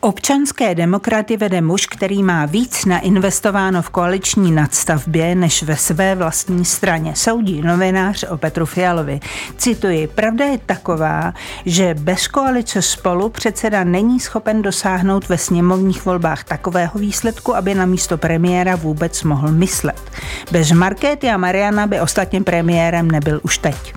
Občanské 0.00 0.74
demokraty 0.74 1.36
vede 1.36 1.60
muž, 1.60 1.86
který 1.86 2.22
má 2.22 2.46
víc 2.46 2.84
nainvestováno 2.84 3.82
v 3.82 3.90
koaliční 3.90 4.52
nadstavbě 4.52 5.34
než 5.34 5.62
ve 5.62 5.76
své 5.76 6.14
vlastní 6.14 6.64
straně. 6.64 7.12
Soudí 7.16 7.62
novinář 7.62 8.24
o 8.30 8.36
Petru 8.36 8.66
Fialovi. 8.66 9.20
Cituji, 9.56 10.06
pravda 10.06 10.44
je 10.44 10.58
taková, 10.58 11.34
že 11.66 11.94
bez 11.94 12.28
koalice 12.28 12.82
spolu 12.82 13.28
předseda 13.28 13.84
není 13.84 14.20
schopen 14.20 14.62
dosáhnout 14.62 15.28
ve 15.28 15.38
sněmovních 15.38 16.04
volbách 16.04 16.44
takového 16.44 16.92
výsledku, 16.94 17.56
aby 17.56 17.74
na 17.74 17.86
místo 17.86 18.18
premiéra 18.18 18.76
vůbec 18.76 19.22
mohl 19.22 19.52
myslet. 19.52 20.10
Bez 20.50 20.70
Markéty 20.70 21.30
a 21.30 21.36
Mariana 21.36 21.86
by 21.86 22.00
ostatně 22.00 22.42
premiérem 22.42 23.10
nebyl 23.10 23.40
už 23.42 23.58
teď. 23.58 23.94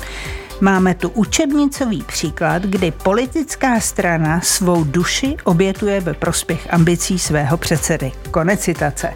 Máme 0.61 0.95
tu 0.95 1.09
učebnicový 1.09 2.03
příklad, 2.03 2.61
kdy 2.61 2.91
politická 2.91 3.79
strana 3.79 4.41
svou 4.41 4.83
duši 4.83 5.37
obětuje 5.43 6.01
ve 6.01 6.13
prospěch 6.13 6.73
ambicí 6.73 7.19
svého 7.19 7.57
předsedy. 7.57 8.11
Konec 8.31 8.59
citace. 8.59 9.13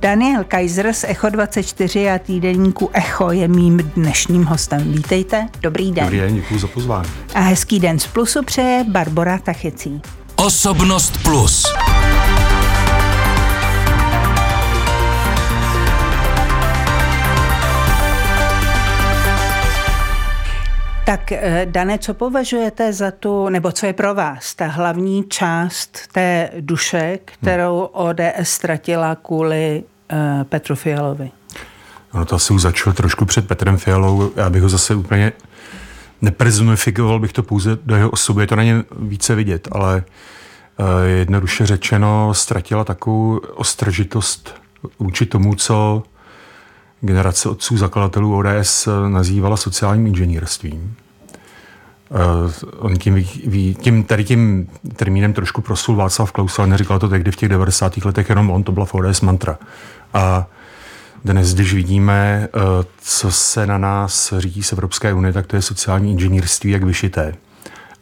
Daniel 0.00 0.44
Kaiser 0.44 0.92
z 0.92 1.04
Echo 1.04 1.28
24 1.28 2.10
a 2.10 2.18
týdenníku 2.18 2.90
Echo 2.92 3.30
je 3.30 3.48
mým 3.48 3.76
dnešním 3.96 4.44
hostem. 4.44 4.92
Vítejte, 4.92 5.48
dobrý 5.60 5.92
den. 5.92 6.04
Dobrý 6.04 6.18
den, 6.20 6.34
děkuji 6.34 6.58
za 6.58 6.66
pozvání. 6.66 7.10
A 7.34 7.40
hezký 7.40 7.80
den 7.80 7.98
z 7.98 8.06
Plusu 8.06 8.42
přeje 8.42 8.84
Barbara 8.88 9.38
Tachecí. 9.38 10.02
Osobnost 10.36 11.22
Plus. 11.22 11.66
Tak 21.06 21.32
eh, 21.32 21.66
Dane, 21.70 21.98
co 21.98 22.14
považujete 22.14 22.92
za 22.92 23.10
tu, 23.10 23.48
nebo 23.48 23.72
co 23.72 23.86
je 23.86 23.92
pro 23.92 24.14
vás 24.14 24.54
ta 24.54 24.66
hlavní 24.66 25.24
část 25.28 25.98
té 26.12 26.50
duše, 26.60 27.18
kterou 27.24 27.80
ODS 27.80 28.22
ztratila 28.42 29.14
kvůli 29.14 29.82
uh, 30.12 30.44
Petru 30.44 30.74
Fialovi? 30.74 31.30
No 32.14 32.24
to 32.24 32.36
asi 32.36 32.52
už 32.52 32.62
začal 32.62 32.92
trošku 32.92 33.24
před 33.24 33.48
Petrem 33.48 33.76
Fialou. 33.76 34.30
Já 34.36 34.50
bych 34.50 34.62
ho 34.62 34.68
zase 34.68 34.94
úplně 34.94 35.32
nepersonifikoval 36.22 37.18
bych 37.18 37.32
to 37.32 37.42
pouze 37.42 37.78
do 37.84 37.96
jeho 37.96 38.10
osoby, 38.10 38.42
je 38.42 38.46
to 38.46 38.56
na 38.56 38.62
ně 38.62 38.84
více 38.98 39.34
vidět, 39.34 39.68
ale 39.72 40.04
uh, 40.78 40.86
jednoduše 41.06 41.66
řečeno 41.66 42.34
ztratila 42.34 42.84
takovou 42.84 43.38
ostržitost 43.38 44.54
vůči 44.98 45.26
tomu, 45.26 45.54
co 45.54 46.02
generace 47.00 47.48
otců 47.48 47.76
zakladatelů 47.76 48.36
ODS 48.36 48.88
nazývala 49.08 49.56
sociálním 49.56 50.06
inženýrstvím. 50.06 50.96
Uh, 52.10 52.52
on 52.78 52.96
tím, 52.96 53.24
tím, 53.80 54.04
tady 54.04 54.24
tím 54.24 54.68
termínem 54.96 55.32
trošku 55.32 55.60
prosul 55.60 55.96
Václav 55.96 56.32
Klaus, 56.32 56.58
ale 56.58 56.68
neříkal 56.68 56.98
to 56.98 57.08
tehdy 57.08 57.30
v 57.30 57.36
těch 57.36 57.48
90. 57.48 58.04
letech 58.04 58.28
jenom 58.28 58.50
on, 58.50 58.62
to 58.62 58.72
byla 58.72 58.86
v 58.86 58.94
ODS 58.94 59.20
mantra. 59.20 59.58
A 60.14 60.46
dnes, 61.24 61.54
když 61.54 61.74
vidíme, 61.74 62.48
uh, 62.54 62.62
co 63.00 63.32
se 63.32 63.66
na 63.66 63.78
nás 63.78 64.34
řídí 64.38 64.62
z 64.62 64.72
Evropské 64.72 65.12
unie, 65.12 65.32
tak 65.32 65.46
to 65.46 65.56
je 65.56 65.62
sociální 65.62 66.12
inženýrství 66.12 66.70
jak 66.70 66.82
vyšité. 66.82 67.34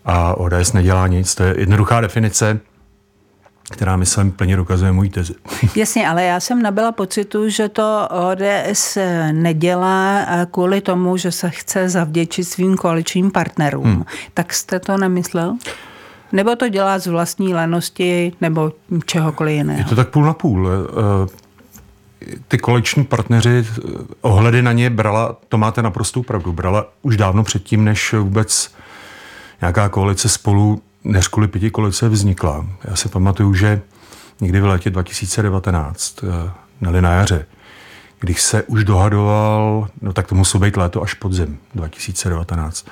A 0.05 0.35
ODS 0.35 0.73
nedělá 0.73 1.07
nic, 1.07 1.35
to 1.35 1.43
je 1.43 1.55
jednoduchá 1.59 2.01
definice, 2.01 2.61
která 3.71 3.97
myslím 3.97 4.33
plně 4.33 4.57
dokazuje 4.57 4.93
můj 4.93 5.09
tezi. 5.09 5.35
Jasně, 5.77 6.09
ale 6.09 6.25
já 6.25 6.41
jsem 6.41 6.63
nabyla 6.63 6.93
pocitu, 6.93 7.49
že 7.49 7.69
to 7.69 8.09
ODS 8.31 8.99
nedělá 9.33 10.27
kvůli 10.51 10.81
tomu, 10.81 11.17
že 11.17 11.33
se 11.33 11.51
chce 11.51 11.89
zavděčit 11.89 12.45
svým 12.45 12.77
koaličním 12.77 13.31
partnerům. 13.31 13.85
Hmm. 13.85 14.05
Tak 14.35 14.53
jste 14.53 14.81
to 14.81 14.97
nemyslel? 14.97 15.57
Nebo 16.33 16.57
to 16.57 16.69
dělá 16.69 16.99
z 16.99 17.07
vlastní 17.07 17.55
lenosti 17.55 18.33
nebo 18.41 18.73
čehokoliv 19.07 19.57
jiného? 19.57 19.79
Je 19.79 19.85
to 19.85 19.97
tak 19.97 20.09
půl 20.09 20.25
na 20.25 20.35
půl. 20.35 20.69
Eh, 20.69 21.45
ty 22.49 22.59
koaliční 22.59 23.05
partneři 23.05 23.67
eh, 23.67 23.83
ohledy 24.21 24.63
na 24.63 24.73
ně 24.73 24.91
brala, 24.91 25.37
to 25.49 25.59
máte 25.59 25.83
naprostou 25.83 26.23
pravdu, 26.23 26.53
brala 26.53 26.87
už 27.03 27.17
dávno 27.17 27.45
předtím, 27.45 27.85
než 27.85 28.13
vůbec 28.13 28.71
nějaká 29.61 29.89
koalice 29.89 30.29
spolu 30.29 30.83
než 31.05 31.29
kvůli 31.29 31.49
pěti 31.49 31.71
kolice 31.71 32.09
vznikla. 32.09 32.67
Já 32.85 32.97
si 32.97 33.09
pamatuju, 33.09 33.55
že 33.55 33.81
někdy 34.41 34.61
v 34.61 34.65
létě 34.65 34.91
2019, 34.91 36.25
eh, 36.25 36.51
neli 36.81 37.03
na 37.03 37.13
jaře, 37.13 37.47
když 38.21 38.43
se 38.43 38.63
už 38.63 38.85
dohadoval, 38.85 39.89
no 40.03 40.13
tak 40.13 40.27
to 40.27 40.35
muselo 40.35 40.61
být 40.61 40.77
léto 40.77 41.03
až 41.03 41.15
podzim 41.15 41.59
2019, 41.75 42.87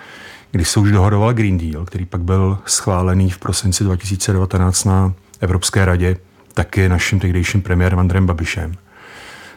když 0.51 0.69
se 0.69 0.81
už 0.81 0.93
dohadoval 0.93 1.33
Green 1.35 1.59
Deal, 1.59 1.85
který 1.85 2.05
pak 2.05 2.21
byl 2.21 2.59
schválený 2.67 3.31
v 3.31 3.39
prosinci 3.39 3.85
2019 3.85 4.85
na 4.85 5.15
Evropské 5.41 5.85
radě, 5.85 6.17
taky 6.55 6.89
naším 6.89 7.21
tehdejším 7.21 7.63
premiérem 7.63 7.99
Andrem 7.99 8.27
Babišem. 8.27 8.75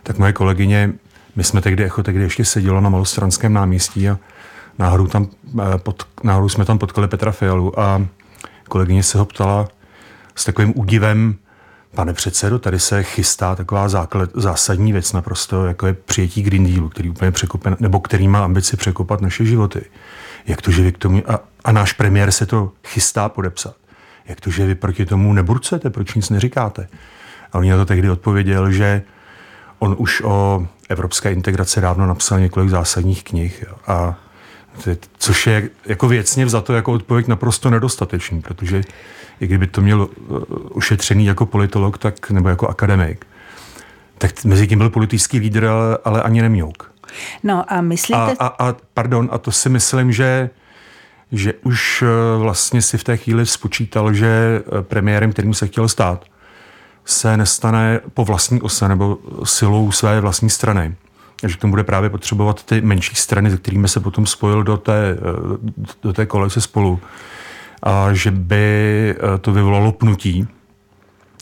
Tak 0.04 0.18
moje 0.18 0.34
kolegyně, 0.34 0.94
my 1.36 1.44
jsme 1.44 1.62
tehdy, 1.62 1.84
jako 1.84 2.04
tehdy 2.04 2.24
ještě 2.24 2.46
sedělo 2.46 2.82
na 2.82 2.90
Malostranském 2.90 3.54
náměstí 3.54 4.10
a 4.10 4.20
náhodou, 4.80 5.08
tam, 5.08 5.28
eh, 5.60 5.78
pod, 5.78 6.04
náhodou 6.24 6.50
jsme 6.50 6.66
tam 6.66 6.78
potkali 6.78 7.08
Petra 7.08 7.32
Fialu 7.32 7.80
a 7.80 8.06
kolegyně 8.70 9.04
se 9.04 9.18
ho 9.18 9.26
ptala 9.26 9.68
s 10.36 10.46
takovým 10.46 10.74
údivem, 10.76 11.36
pane 11.96 12.14
předsedo, 12.14 12.60
tady 12.60 12.80
se 12.80 13.04
chystá 13.04 13.56
taková 13.56 13.90
základ, 13.90 14.30
zásadní 14.34 14.92
věc 14.92 15.14
naprosto, 15.14 15.66
jako 15.66 15.88
je 15.88 15.94
přijetí 15.94 16.44
Green 16.44 16.66
Dealu, 16.66 16.90
který 16.90 17.10
úplně 17.10 17.32
překope, 17.32 17.76
nebo 17.80 18.00
který 18.00 18.28
má 18.28 18.44
ambici 18.44 18.78
překopat 18.78 19.22
naše 19.22 19.46
životy. 19.46 19.82
Jak 20.48 20.62
to, 20.62 20.72
že 20.72 20.82
vy 20.82 20.92
k 20.92 20.98
tomu, 20.98 21.24
a, 21.32 21.40
a 21.64 21.72
náš 21.72 21.94
premiér 21.94 22.32
se 22.32 22.46
to 22.46 22.72
chystá 22.88 23.30
podepsat. 23.30 23.76
Jak 24.26 24.42
to, 24.42 24.50
že 24.50 24.66
vy 24.66 24.76
proti 24.76 25.06
tomu 25.06 25.34
neburcujete, 25.34 25.90
proč 25.90 26.14
nic 26.14 26.30
neříkáte? 26.30 26.88
A 27.54 27.58
on 27.58 27.70
na 27.70 27.78
to 27.78 27.86
tehdy 27.86 28.10
odpověděl, 28.10 28.72
že 28.72 29.02
on 29.80 29.96
už 29.98 30.22
o 30.22 30.68
evropské 30.90 31.34
integraci 31.34 31.82
dávno 31.82 32.08
napsal 32.08 32.40
několik 32.40 32.70
zásadních 32.70 33.24
knih 33.24 33.66
a 33.88 34.16
což 35.18 35.48
je 35.48 35.70
jako 35.86 36.08
věcně 36.08 36.46
vzato 36.46 36.74
jako 36.74 36.94
odpověď 36.94 37.28
naprosto 37.28 37.70
nedostatečný, 37.70 38.42
protože 38.42 38.82
i 39.40 39.48
kdyby 39.48 39.68
to 39.68 39.82
měl 39.82 40.10
ušetřený 40.74 41.26
jako 41.26 41.46
politolog 41.46 41.98
tak, 41.98 42.32
nebo 42.32 42.50
jako 42.50 42.68
akademik, 42.68 43.26
tak 44.18 44.44
mezi 44.44 44.68
tím 44.68 44.78
byl 44.78 44.90
politický 44.90 45.40
lídr, 45.40 45.66
ale, 45.66 45.98
ale 46.04 46.22
ani 46.22 46.42
nemňouk. 46.42 46.92
No 47.44 47.74
a 47.74 47.82
myslíte... 47.82 48.20
A, 48.20 48.48
a, 48.48 48.70
a, 48.70 48.76
pardon, 48.94 49.30
a 49.32 49.38
to 49.38 49.52
si 49.52 49.70
myslím, 49.70 50.12
že 50.12 50.50
že 51.32 51.54
už 51.54 52.02
uh, 52.02 52.42
vlastně 52.42 52.82
si 52.82 52.98
v 52.98 53.04
té 53.04 53.18
chvíli 53.18 53.46
spočítal, 53.46 54.14
že 54.14 54.62
uh, 54.66 54.82
premiérem, 54.82 55.32
kterým 55.32 55.54
se 55.54 55.68
chtěl 55.68 55.88
stát, 55.88 56.26
se 57.06 57.38
nestane 57.38 58.00
po 58.14 58.26
vlastní 58.26 58.62
ose 58.62 58.88
nebo 58.88 59.18
silou 59.44 59.92
své 59.92 60.22
vlastní 60.22 60.50
strany 60.50 60.96
že 61.48 61.56
k 61.56 61.60
tomu 61.60 61.72
bude 61.72 61.84
právě 61.84 62.10
potřebovat 62.10 62.64
ty 62.64 62.82
menší 62.82 63.16
strany, 63.16 63.52
se 63.52 63.58
kterými 63.58 63.88
se 63.88 64.00
potom 64.00 64.26
spojil 64.26 64.64
do 64.64 64.78
té, 64.78 65.18
do 66.04 66.14
té 66.14 66.26
koalice 66.26 66.62
spolu. 66.62 67.00
A 67.84 68.14
že 68.14 68.32
by 68.32 69.16
eh, 69.18 69.38
to 69.38 69.54
vyvolalo 69.54 69.92
pnutí, 69.92 70.48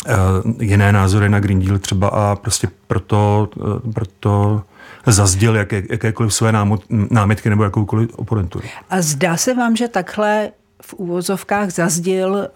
eh, 0.08 0.14
jiné 0.60 0.92
názory 0.92 1.30
na 1.30 1.40
Green 1.40 1.60
Deal 1.60 1.80
třeba 1.80 2.08
a 2.08 2.36
prostě 2.36 2.68
proto, 2.88 3.50
eh, 3.58 3.92
proto 3.94 4.64
zazděl 5.06 5.56
jaké, 5.56 5.84
jakékoliv 5.90 6.34
své 6.34 6.52
námitky 6.90 7.50
nebo 7.50 7.64
jakoukoliv 7.64 8.10
oponenturu. 8.16 8.68
A 8.90 9.02
zdá 9.02 9.38
se 9.38 9.54
vám, 9.54 9.76
že 9.76 9.88
takhle 9.88 10.50
v 10.82 10.94
úvozovkách 10.94 11.70
zazděl 11.70 12.48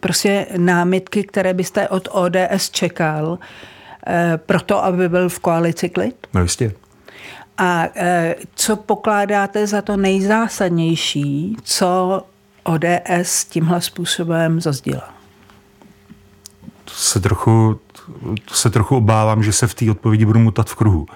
prostě 0.00 0.46
námitky, 0.56 1.24
které 1.24 1.54
byste 1.54 1.88
od 1.88 2.08
ODS 2.12 2.70
čekal, 2.70 3.38
Eh, 3.38 3.78
proto, 4.36 4.84
aby 4.84 5.08
byl 5.08 5.28
v 5.28 5.38
koalici 5.38 5.88
klid? 5.88 6.26
No 6.34 6.42
jistě. 6.42 6.72
A 7.58 7.86
eh, 7.94 8.34
co 8.54 8.76
pokládáte 8.76 9.66
za 9.66 9.82
to 9.82 9.96
nejzásadnější, 9.96 11.56
co 11.62 12.22
ODS 12.62 13.44
tímhle 13.44 13.80
způsobem 13.80 14.60
zazdila? 14.60 15.14
To 16.84 16.94
se 16.94 17.20
trochu, 17.20 17.80
to 18.44 18.54
se 18.54 18.70
trochu 18.70 18.96
obávám, 18.96 19.42
že 19.42 19.52
se 19.52 19.66
v 19.66 19.74
té 19.74 19.90
odpovědi 19.90 20.24
budu 20.24 20.40
mutat 20.40 20.70
v 20.70 20.74
kruhu. 20.74 21.06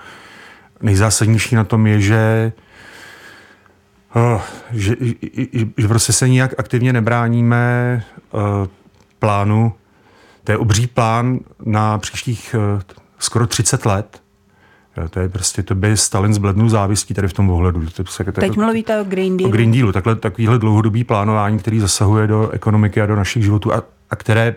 Nejzásadnější 0.82 1.54
na 1.54 1.64
tom 1.64 1.86
je, 1.86 2.00
že 2.00 2.52
Oh, 4.16 4.40
že, 4.72 4.96
že, 5.00 5.66
že 5.76 5.88
prostě 5.88 6.12
se 6.12 6.28
nijak 6.28 6.54
aktivně 6.58 6.92
nebráníme 6.92 8.04
uh, 8.32 8.40
plánu 9.18 9.72
to 10.44 10.52
je 10.52 10.58
obří 10.58 10.86
plán 10.86 11.38
na 11.64 11.98
příštích 11.98 12.54
uh, 12.74 12.80
skoro 13.18 13.46
30 13.46 13.86
let. 13.86 14.24
To 15.10 15.20
je 15.20 15.28
prostě, 15.28 15.62
to 15.62 15.74
by 15.74 15.96
Stalin 15.96 16.34
zblednul 16.34 16.68
závistí 16.68 17.14
tady 17.14 17.28
v 17.28 17.32
tom 17.32 17.50
ohledu. 17.50 17.86
To, 17.86 18.04
to, 18.04 18.24
to, 18.24 18.32
Teď 18.32 18.56
mluvíte 18.56 19.00
o 19.00 19.04
Green 19.04 19.36
Dealu. 19.36 19.50
O 19.50 19.52
Green 19.52 19.72
Dealu, 19.72 19.92
takhle, 19.92 20.16
takovýhle 20.16 20.58
dlouhodobý 20.58 21.04
plánování, 21.04 21.58
který 21.58 21.80
zasahuje 21.80 22.26
do 22.26 22.50
ekonomiky 22.50 23.00
a 23.00 23.06
do 23.06 23.16
našich 23.16 23.44
životů 23.44 23.72
a, 23.72 23.82
a 24.10 24.16
které 24.16 24.56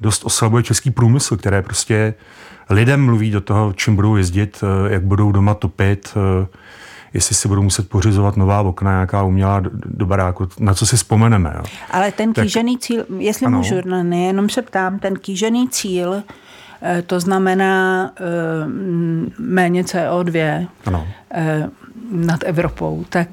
dost 0.00 0.24
oslabuje 0.24 0.62
český 0.62 0.90
průmysl, 0.90 1.36
které 1.36 1.62
prostě 1.62 2.14
lidem 2.70 3.04
mluví 3.04 3.30
do 3.30 3.40
toho, 3.40 3.72
čím 3.72 3.96
budou 3.96 4.16
jezdit, 4.16 4.64
eh, 4.64 4.92
jak 4.92 5.02
budou 5.02 5.32
doma 5.32 5.54
topit, 5.54 6.14
eh, 6.16 6.46
jestli 7.16 7.34
si 7.34 7.48
budou 7.48 7.62
muset 7.62 7.88
pořizovat 7.88 8.36
nová 8.36 8.60
okna, 8.60 8.90
nějaká 8.90 9.22
umělá 9.22 9.60
do, 9.60 9.70
do 9.84 10.06
baráku, 10.06 10.48
na 10.58 10.74
co 10.74 10.86
si 10.86 10.96
vzpomeneme. 10.96 11.52
Jo. 11.56 11.62
Ale 11.90 12.12
ten 12.12 12.32
kýžený 12.32 12.78
cíl, 12.78 13.04
jestli 13.18 13.46
ano. 13.46 13.58
můžu, 13.58 13.74
no, 13.84 14.02
nejenom 14.02 14.48
se 14.48 14.62
ptám, 14.62 14.98
ten 14.98 15.16
kýžený 15.16 15.68
cíl, 15.68 16.22
eh, 16.82 17.02
to 17.02 17.20
znamená 17.20 18.10
méně 19.38 19.82
CO2 19.82 20.66
ano. 20.86 21.06
nad 22.10 22.40
Evropou, 22.44 23.04
tak 23.08 23.28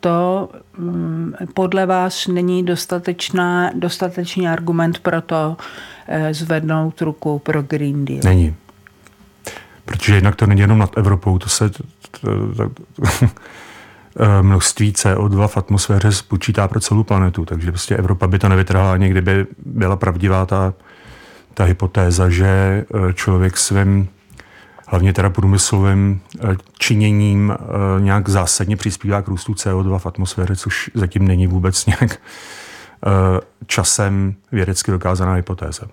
to 0.00 0.48
mm, 0.78 1.34
podle 1.54 1.86
vás 1.86 2.26
není 2.26 2.62
dostatečná, 2.62 3.70
dostatečný 3.74 4.48
argument 4.48 4.98
pro 4.98 5.20
to 5.20 5.56
zvednout 6.30 7.00
ruku 7.00 7.38
pro 7.38 7.62
Green 7.62 8.04
Deal. 8.04 8.20
Není. 8.24 8.54
Protože 9.84 10.14
jednak 10.14 10.36
to 10.36 10.46
není 10.46 10.60
jenom 10.60 10.78
nad 10.78 10.98
Evropou, 10.98 11.38
to 11.38 11.48
se 11.48 11.70
eh, 14.20 14.42
množství 14.42 14.92
CO2 14.92 15.48
v 15.48 15.56
atmosféře 15.56 16.12
spočítá 16.12 16.68
pro 16.68 16.80
celou 16.80 17.02
planetu, 17.02 17.44
takže 17.44 17.72
prostě 17.72 17.96
Evropa 17.96 18.26
by 18.26 18.38
to 18.38 18.48
nevytrhla 18.48 18.92
ani 18.92 19.08
kdyby 19.08 19.46
byla 19.66 19.96
pravdivá 19.96 20.46
ta, 20.46 20.74
ta 21.54 21.64
hypotéza, 21.64 22.28
že 22.28 22.46
eh, 22.46 23.12
člověk 23.12 23.56
svým 23.56 24.08
hlavně 24.86 25.12
teda 25.12 25.30
průmyslovým 25.30 26.20
eh, 26.40 26.56
činěním 26.78 27.54
nějak 27.98 28.28
zásadně 28.28 28.76
přispívá 28.76 29.22
k 29.22 29.28
růstu 29.28 29.52
CO2 29.52 29.98
v 29.98 30.06
atmosféře, 30.06 30.56
což 30.56 30.90
zatím 30.94 31.28
není 31.28 31.46
vůbec 31.46 31.86
nějak 31.86 32.20
časem 33.66 34.34
vědecky 34.52 34.90
dokázaná 34.90 35.34
hypotéza. 35.34 35.86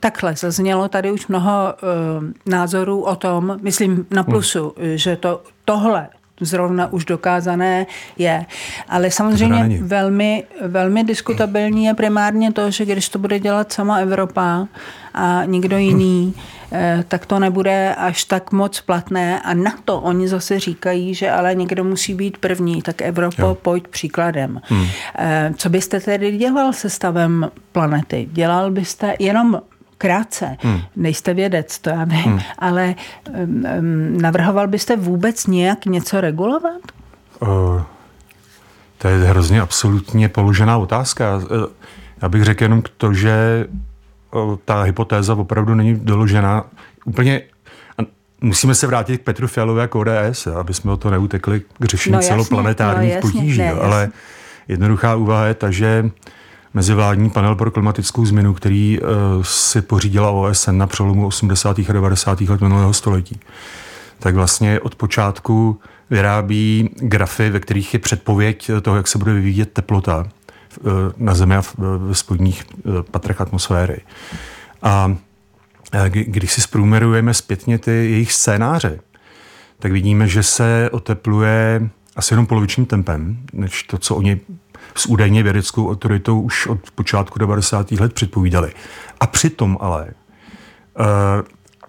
Takhle, 0.00 0.36
zaznělo 0.36 0.88
tady 0.88 1.10
už 1.10 1.26
mnoho 1.26 1.50
uh, 1.52 2.24
názorů 2.46 3.02
o 3.02 3.16
tom, 3.16 3.58
myslím 3.62 4.06
na 4.10 4.22
hmm. 4.22 4.30
plusu, 4.30 4.74
hmm. 4.78 4.96
že 4.96 5.16
to 5.16 5.42
tohle 5.64 6.08
zrovna 6.40 6.92
už 6.92 7.04
dokázané 7.04 7.86
je. 8.18 8.46
Ale 8.88 9.10
samozřejmě 9.10 9.78
velmi, 9.82 10.44
velmi 10.66 11.04
diskutabilní 11.04 11.84
je 11.84 11.94
primárně 11.94 12.52
to, 12.52 12.70
že 12.70 12.84
když 12.84 13.08
to 13.08 13.18
bude 13.18 13.38
dělat 13.38 13.72
sama 13.72 13.96
Evropa 13.96 14.68
a 15.14 15.44
nikdo 15.44 15.78
jiný, 15.78 16.34
hmm. 16.70 17.02
tak 17.08 17.26
to 17.26 17.38
nebude 17.38 17.94
až 17.94 18.24
tak 18.24 18.52
moc 18.52 18.80
platné. 18.80 19.40
A 19.40 19.54
na 19.54 19.74
to 19.84 20.00
oni 20.00 20.28
zase 20.28 20.60
říkají, 20.60 21.14
že 21.14 21.30
ale 21.30 21.54
někdo 21.54 21.84
musí 21.84 22.14
být 22.14 22.38
první, 22.38 22.82
tak 22.82 23.02
Evropa 23.02 23.42
jo. 23.42 23.54
pojď 23.54 23.88
příkladem. 23.88 24.60
Hmm. 24.64 24.86
Eh, 25.18 25.52
co 25.56 25.68
byste 25.68 26.00
tedy 26.00 26.36
dělal 26.36 26.72
se 26.72 26.90
stavem 26.90 27.50
planety? 27.72 28.28
Dělal 28.32 28.70
byste 28.70 29.14
jenom 29.18 29.60
krátce. 29.98 30.56
Hmm. 30.60 30.80
Nejste 30.96 31.34
vědec, 31.34 31.78
to 31.78 31.90
já 31.90 32.04
vím, 32.04 32.18
hmm. 32.18 32.40
ale 32.58 32.94
um, 33.28 34.20
navrhoval 34.20 34.68
byste 34.68 34.96
vůbec 34.96 35.46
nějak 35.46 35.86
něco 35.86 36.20
regulovat? 36.20 36.80
Uh, 37.40 37.82
to 38.98 39.08
je 39.08 39.18
hrozně 39.18 39.60
absolutně 39.60 40.28
položená 40.28 40.76
otázka. 40.76 41.40
Eh, 41.44 41.72
já 42.22 42.28
bych 42.28 42.44
řekl 42.44 42.62
jenom 42.62 42.82
to, 42.96 43.14
že 43.14 43.66
ta 44.64 44.82
hypotéza 44.82 45.34
opravdu 45.34 45.74
není 45.74 45.94
doložena 45.94 46.64
úplně 47.04 47.42
Musíme 48.40 48.74
se 48.74 48.86
vrátit 48.86 49.18
k 49.18 49.24
Petru 49.24 49.48
Fialovi 49.48 49.82
a 49.82 49.86
k 49.86 49.94
ODS, 49.94 50.46
aby 50.46 50.74
jsme 50.74 50.92
o 50.92 50.96
to 50.96 51.10
neutekli 51.10 51.60
k 51.60 51.84
řešení 51.84 52.16
no, 52.16 52.22
celoplanetárních 52.22 53.14
no, 53.14 53.20
potíží. 53.20 53.58
Ne, 53.58 53.72
ale 53.72 54.10
jednoduchá 54.68 55.14
úvaha 55.14 55.46
je 55.46 55.54
ta, 55.54 55.70
že 55.70 56.10
mezivládní 56.76 57.30
panel 57.30 57.54
pro 57.54 57.70
klimatickou 57.70 58.26
změnu, 58.26 58.54
který 58.54 59.00
uh, 59.00 59.08
si 59.42 59.82
pořídila 59.82 60.30
OSN 60.30 60.78
na 60.78 60.86
přelomu 60.86 61.26
80. 61.26 61.78
a 61.78 61.92
90. 61.92 62.40
let 62.40 62.60
minulého 62.60 62.92
století. 62.92 63.40
Tak 64.18 64.34
vlastně 64.34 64.80
od 64.80 64.94
počátku 64.94 65.80
vyrábí 66.10 66.90
grafy, 66.96 67.50
ve 67.50 67.60
kterých 67.60 67.94
je 67.94 68.00
předpověď 68.00 68.70
toho, 68.82 68.96
jak 68.96 69.08
se 69.08 69.18
bude 69.18 69.32
vyvíjet 69.32 69.72
teplota 69.72 70.18
uh, 70.18 70.92
na 71.16 71.34
Zemi 71.34 71.56
a 71.56 71.62
ve 71.98 72.14
spodních 72.14 72.64
patrech 73.10 73.40
atmosféry. 73.40 74.00
A 74.82 75.16
když 76.10 76.52
si 76.52 76.60
zprůměrujeme 76.60 77.34
zpětně 77.34 77.78
ty 77.78 77.90
jejich 77.90 78.32
scénáře, 78.32 79.00
tak 79.78 79.92
vidíme, 79.92 80.28
že 80.28 80.42
se 80.42 80.90
otepluje 80.92 81.88
asi 82.16 82.32
jenom 82.32 82.46
polovičním 82.46 82.86
tempem, 82.86 83.38
než 83.52 83.82
to, 83.82 83.98
co 83.98 84.16
oni 84.16 84.40
s 84.98 85.06
údajně 85.06 85.42
vědeckou 85.42 85.90
autoritou 85.90 86.40
už 86.40 86.66
od 86.66 86.78
počátku 86.94 87.38
90. 87.38 87.92
let 87.92 88.12
předpovídali. 88.12 88.72
A 89.20 89.26
přitom 89.26 89.78
ale 89.80 90.06
uh, 90.98 91.06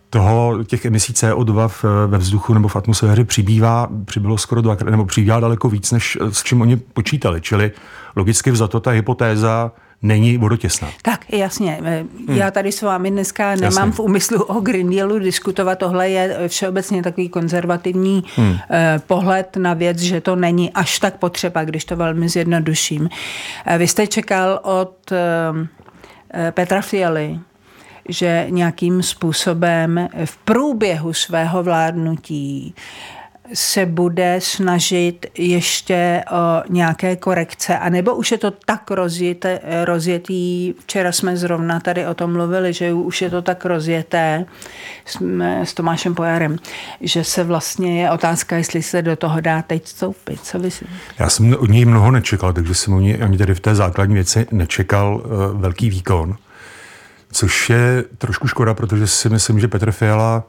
toho, 0.09 0.63
těch 0.63 0.85
emisí 0.85 1.13
CO2 1.13 1.67
v, 1.67 1.85
ve 2.07 2.17
vzduchu 2.17 2.53
nebo 2.53 2.67
v 2.67 2.75
atmosféře 2.75 3.25
přibývá, 3.25 3.89
přibylo 4.05 4.37
skoro 4.37 4.61
dvakrát, 4.61 4.89
nebo 4.89 5.05
přibývá 5.05 5.39
daleko 5.39 5.69
víc, 5.69 5.91
než 5.91 6.17
s 6.29 6.43
čím 6.43 6.61
oni 6.61 6.75
počítali. 6.77 7.41
Čili 7.41 7.71
logicky 8.15 8.51
vzato 8.51 8.79
ta 8.79 8.91
hypotéza 8.91 9.71
není 10.01 10.37
vodotěsná. 10.37 10.89
Tak, 11.01 11.25
jasně. 11.33 11.79
Hmm. 11.81 12.37
Já 12.37 12.51
tady 12.51 12.71
s 12.71 12.81
vámi 12.81 13.11
dneska 13.11 13.55
nemám 13.55 13.65
jasně. 13.65 13.91
v 13.91 13.99
úmyslu 13.99 14.43
o 14.43 14.59
Green 14.59 14.89
Dealu 14.89 15.19
diskutovat. 15.19 15.79
Tohle 15.79 16.09
je 16.09 16.47
všeobecně 16.47 17.03
takový 17.03 17.29
konzervativní 17.29 18.23
hmm. 18.35 18.57
eh, 18.71 18.99
pohled 19.07 19.57
na 19.57 19.73
věc, 19.73 19.99
že 19.99 20.21
to 20.21 20.35
není 20.35 20.73
až 20.73 20.99
tak 20.99 21.17
potřeba, 21.17 21.63
když 21.63 21.85
to 21.85 21.95
velmi 21.95 22.29
zjednoduším. 22.29 23.09
Eh, 23.65 23.77
vy 23.77 23.87
jste 23.87 24.07
čekal 24.07 24.59
od 24.63 25.11
eh, 25.11 25.67
eh 26.33 26.51
Petra 26.51 26.81
Fialy, 26.81 27.39
že 28.09 28.45
nějakým 28.49 29.03
způsobem 29.03 30.07
v 30.25 30.37
průběhu 30.37 31.13
svého 31.13 31.63
vládnutí 31.63 32.75
se 33.53 33.85
bude 33.85 34.35
snažit 34.41 35.25
ještě 35.37 36.23
o 36.31 36.63
nějaké 36.69 37.15
korekce, 37.15 37.77
anebo 37.77 38.15
už 38.15 38.31
je 38.31 38.37
to 38.37 38.51
tak 38.51 38.91
rozjeté, 38.91 39.59
rozjetý, 39.83 40.73
včera 40.79 41.11
jsme 41.11 41.37
zrovna 41.37 41.79
tady 41.79 42.07
o 42.07 42.13
tom 42.13 42.33
mluvili, 42.33 42.73
že 42.73 42.93
už 42.93 43.21
je 43.21 43.29
to 43.29 43.41
tak 43.41 43.65
rozjeté 43.65 44.45
s, 45.05 45.17
s 45.63 45.73
Tomášem 45.73 46.15
Pojarem, 46.15 46.57
že 47.01 47.23
se 47.23 47.43
vlastně 47.43 48.01
je 48.01 48.11
otázka, 48.11 48.57
jestli 48.57 48.83
se 48.83 49.01
do 49.01 49.15
toho 49.15 49.41
dá 49.41 49.61
teď 49.61 49.83
vstoupit. 49.83 50.39
Co 50.43 50.59
vy 50.59 50.71
si... 50.71 50.85
Já 51.19 51.29
jsem 51.29 51.55
od 51.59 51.69
něj 51.69 51.85
mnoho 51.85 52.11
nečekal, 52.11 52.53
takže 52.53 52.73
jsem 52.73 52.93
od 52.93 52.99
něj 52.99 53.23
ani 53.23 53.37
tady 53.37 53.53
v 53.53 53.59
té 53.59 53.75
základní 53.75 54.15
věci 54.15 54.47
nečekal 54.51 55.15
uh, 55.15 55.61
velký 55.61 55.89
výkon, 55.89 56.35
což 57.31 57.69
je 57.69 58.03
trošku 58.17 58.47
škoda, 58.47 58.73
protože 58.73 59.07
si 59.07 59.29
myslím, 59.29 59.59
že 59.59 59.67
Petr 59.67 59.91
Fiala 59.91 60.43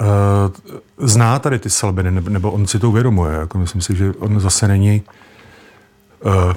uh, 0.00 0.76
zná 1.08 1.38
tady 1.38 1.58
ty 1.58 1.70
slabiny, 1.70 2.10
nebo, 2.10 2.50
on 2.50 2.66
si 2.66 2.78
to 2.78 2.88
uvědomuje. 2.88 3.34
Jako 3.34 3.58
myslím 3.58 3.82
si, 3.82 3.96
že 3.96 4.12
on 4.18 4.40
zase 4.40 4.68
není 4.68 5.02
uh, 6.24 6.52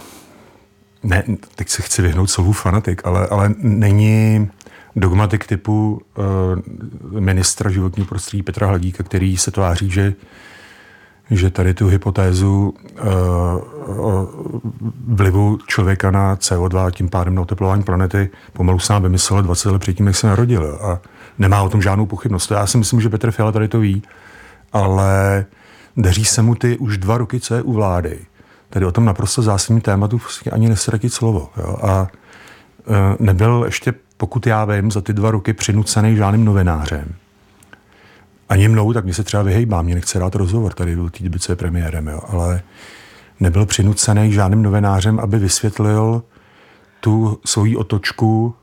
ne, 1.04 1.24
teď 1.56 1.70
se 1.70 1.82
chci 1.82 2.02
vyhnout 2.02 2.28
slovu 2.28 2.52
fanatik, 2.52 3.02
ale, 3.06 3.28
ale 3.28 3.54
není 3.58 4.50
dogmatik 4.96 5.48
typu 5.48 6.02
uh, 6.18 7.20
ministra 7.20 7.72
životního 7.72 8.08
prostředí 8.08 8.44
Petra 8.44 8.68
Hladíka, 8.68 9.04
který 9.04 9.38
se 9.38 9.52
tváří, 9.52 9.90
že 9.90 10.14
že 11.32 11.50
tady 11.50 11.74
tu 11.74 11.88
hypotézu 11.88 12.74
uh, 13.04 14.26
vlivu 15.08 15.60
člověka 15.68 16.12
na 16.12 16.36
CO2 16.36 16.86
a 16.86 16.92
tím 16.92 17.10
pádem 17.10 17.36
na 17.36 17.42
oteplování 17.42 17.84
planety 17.84 18.30
pomalu 18.54 18.80
sám 18.80 19.04
vymyslel 19.04 19.42
20 19.42 19.70
let 19.70 19.80
předtím, 19.80 20.08
jak 20.08 20.16
se 20.16 20.28
narodil. 20.28 20.80
A 20.82 21.00
nemá 21.42 21.62
o 21.62 21.70
tom 21.70 21.82
žádnou 21.82 22.06
pochybnost. 22.06 22.52
Já 22.52 22.68
si 22.68 22.78
myslím, 22.78 23.02
že 23.02 23.10
Petr 23.10 23.32
Fiala 23.32 23.52
tady 23.52 23.68
to 23.68 23.80
ví, 23.80 24.04
ale 24.74 25.46
daří 25.98 26.26
se 26.26 26.42
mu 26.42 26.56
ty 26.56 26.78
už 26.78 26.98
dva 26.98 27.18
roky, 27.18 27.40
co 27.40 27.56
je 27.56 27.62
u 27.62 27.74
vlády. 27.74 28.20
Tady 28.70 28.86
o 28.86 28.92
tom 28.92 29.06
naprosto 29.06 29.42
zásadním 29.42 29.82
tématu 29.82 30.18
prostě 30.18 30.52
ani 30.52 30.70
nesratit 30.70 31.14
slovo. 31.14 31.50
Jo? 31.58 31.78
A 31.82 32.08
e, 32.08 33.16
nebyl 33.20 33.64
ještě, 33.66 33.94
pokud 34.18 34.48
já 34.48 34.66
vím, 34.66 34.92
za 34.92 35.02
ty 35.02 35.14
dva 35.14 35.32
roky 35.32 35.54
přinucený 35.54 36.16
žádným 36.16 36.46
novinářem. 36.46 37.16
Ani 38.50 38.68
mnou, 38.68 38.94
tak 38.94 39.04
mě 39.04 39.14
se 39.14 39.24
třeba 39.24 39.44
vyhejbá, 39.44 39.82
mě 39.82 39.96
nechce 39.96 40.20
dát 40.20 40.36
rozhovor 40.36 40.74
tady 40.74 40.96
do 40.96 41.10
té 41.10 41.40
co 41.40 41.52
je 41.52 41.56
premiérem, 41.56 42.08
jo? 42.08 42.20
ale 42.28 42.62
nebyl 43.40 43.66
přinucený 43.66 44.32
žádným 44.32 44.62
novinářem, 44.62 45.20
aby 45.20 45.40
vysvětlil 45.40 46.24
tu 47.00 47.40
svoji 47.46 47.76
otočku 47.76 48.56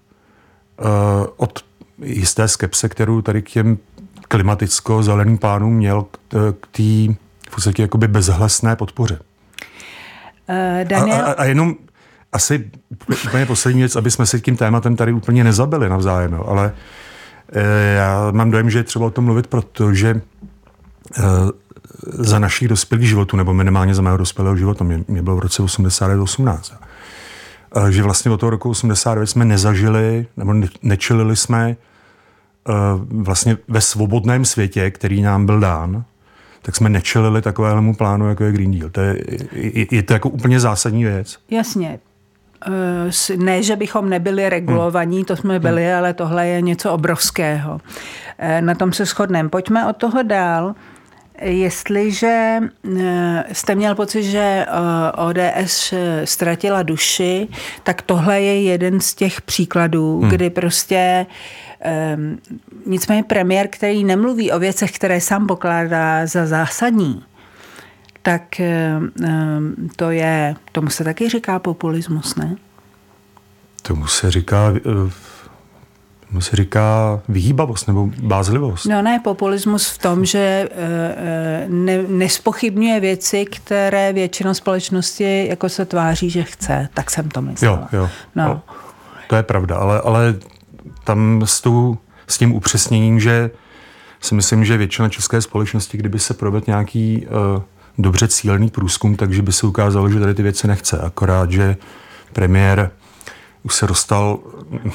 uh, 0.80 1.26
od 1.36 1.67
jisté 2.02 2.48
skepse, 2.48 2.88
kterou 2.88 3.22
tady 3.22 3.42
k 3.42 3.50
těm 3.50 3.78
klimaticko-zeleným 4.28 5.38
plánům 5.38 5.74
měl 5.74 6.06
k 6.60 6.66
té 6.70 7.14
v 7.48 7.54
podstatě 7.54 7.82
jakoby 7.82 8.08
bezhlasné 8.08 8.76
podpoře. 8.76 9.18
Uh, 10.48 10.84
Daniel... 10.84 11.16
a, 11.16 11.20
a, 11.20 11.32
a 11.32 11.44
jenom 11.44 11.74
asi 12.32 12.70
úplně 13.26 13.46
poslední 13.46 13.80
věc, 13.80 13.96
aby 13.96 14.10
jsme 14.10 14.26
se 14.26 14.40
tím 14.40 14.56
tématem 14.56 14.96
tady 14.96 15.12
úplně 15.12 15.44
nezabili 15.44 15.88
navzájem, 15.88 16.32
jo, 16.32 16.44
ale 16.48 16.72
e, 17.52 17.94
já 17.94 18.30
mám 18.30 18.50
dojem, 18.50 18.70
že 18.70 18.78
je 18.78 18.84
třeba 18.84 19.06
o 19.06 19.10
tom 19.10 19.24
mluvit, 19.24 19.46
protože 19.46 20.08
e, 20.08 20.20
za 22.08 22.38
našich 22.38 22.68
dospělých 22.68 23.08
životů, 23.08 23.36
nebo 23.36 23.54
minimálně 23.54 23.94
za 23.94 24.02
mého 24.02 24.16
dospělého 24.16 24.56
života, 24.56 24.84
mě, 24.84 25.04
mě 25.08 25.22
bylo 25.22 25.36
v 25.36 25.40
roce 25.40 25.62
89-18, 25.62 26.74
e, 26.74 26.87
že 27.90 28.02
vlastně 28.02 28.30
od 28.30 28.40
toho 28.40 28.50
roku 28.50 28.70
89 28.70 29.26
jsme 29.26 29.44
nezažili, 29.44 30.26
nebo 30.36 30.54
nečelili 30.82 31.36
jsme 31.36 31.76
Eh, 32.68 32.72
vlastně 33.08 33.56
ve 33.68 33.80
svobodném 33.80 34.44
světě, 34.44 34.90
který 34.90 35.22
nám 35.22 35.46
byl 35.46 35.60
dán, 35.60 36.04
tak 36.62 36.76
jsme 36.76 36.88
nečelili 36.88 37.42
takovému 37.42 37.94
plánu, 37.94 38.28
jako 38.28 38.44
je 38.44 38.52
Green 38.52 38.78
Deal. 38.78 38.90
To 38.90 39.00
je, 39.00 39.16
je, 39.52 39.86
je 39.90 40.02
to 40.02 40.12
jako 40.12 40.28
úplně 40.28 40.60
zásadní 40.60 41.04
věc. 41.04 41.38
Jasně. 41.50 41.98
Eh, 42.66 43.36
ne, 43.36 43.62
že 43.62 43.76
bychom 43.76 44.08
nebyli 44.08 44.48
regulovaní, 44.48 45.24
to 45.24 45.36
jsme 45.36 45.60
byli, 45.60 45.84
hmm. 45.84 45.96
ale 45.96 46.14
tohle 46.14 46.46
je 46.46 46.62
něco 46.62 46.92
obrovského. 46.92 47.80
Eh, 48.38 48.62
na 48.62 48.74
tom 48.74 48.92
se 48.92 49.04
shodneme. 49.04 49.48
Pojďme 49.48 49.86
od 49.86 49.96
toho 49.96 50.22
dál. 50.22 50.74
Jestliže 51.40 52.58
eh, 52.98 53.44
jste 53.52 53.74
měl 53.74 53.94
pocit, 53.94 54.22
že 54.22 54.66
ODS 55.14 55.94
ztratila 56.24 56.82
duši, 56.82 57.48
tak 57.82 58.02
tohle 58.02 58.40
je 58.40 58.62
jeden 58.62 59.00
z 59.00 59.14
těch 59.14 59.40
příkladů, 59.42 60.20
hmm. 60.20 60.30
kdy 60.30 60.50
prostě 60.50 61.26
nicméně 62.86 63.22
premiér, 63.22 63.68
který 63.70 64.04
nemluví 64.04 64.52
o 64.52 64.58
věcech, 64.58 64.92
které 64.92 65.20
sám 65.20 65.46
pokládá 65.46 66.26
za 66.26 66.46
zásadní, 66.46 67.24
tak 68.22 68.60
eh, 68.60 69.00
eh, 69.24 69.60
to 69.96 70.10
je, 70.10 70.54
tomu 70.72 70.90
se 70.90 71.04
taky 71.04 71.28
říká 71.28 71.58
populismus, 71.58 72.36
ne? 72.36 72.56
Tomu 73.82 74.06
se 74.06 74.30
říká 74.30 74.72
eh, 76.28 76.32
tomu 76.32 76.40
se 76.40 76.56
říká 76.56 77.20
vyhýbavost 77.28 77.86
nebo 77.86 78.10
bázlivost. 78.22 78.86
No 78.86 79.02
ne, 79.02 79.20
populismus 79.24 79.88
v 79.88 79.98
tom, 79.98 80.24
že 80.24 80.68
ne, 81.68 82.02
nespochybňuje 82.08 83.00
věci, 83.00 83.44
které 83.44 84.12
většina 84.12 84.54
společnosti 84.54 85.46
jako 85.48 85.68
se 85.68 85.84
tváří, 85.84 86.30
že 86.30 86.42
chce. 86.42 86.88
Tak 86.94 87.10
jsem 87.10 87.28
to 87.28 87.42
myslela. 87.42 87.88
Jo, 87.92 88.00
jo. 88.00 88.08
No. 88.36 88.62
to 89.28 89.36
je 89.36 89.42
pravda, 89.42 89.76
ale, 89.76 90.00
ale 90.00 90.34
tam 91.04 91.42
s, 91.44 91.60
tou, 91.60 91.98
s 92.26 92.38
tím 92.38 92.54
upřesněním, 92.54 93.20
že 93.20 93.50
si 94.20 94.34
myslím, 94.34 94.64
že 94.64 94.76
většina 94.76 95.08
české 95.08 95.40
společnosti, 95.40 95.98
kdyby 95.98 96.18
se 96.18 96.34
provedl 96.34 96.64
nějaký 96.66 97.26
uh, 97.26 97.62
dobře 97.98 98.28
cílený 98.28 98.70
průzkum, 98.70 99.16
takže 99.16 99.42
by 99.42 99.52
se 99.52 99.66
ukázalo, 99.66 100.10
že 100.10 100.20
tady 100.20 100.34
ty 100.34 100.42
věci 100.42 100.68
nechce. 100.68 100.98
Akorát, 100.98 101.50
že 101.50 101.76
premiér 102.32 102.90
už 103.62 103.74
se 103.74 103.86
dostal 103.86 104.38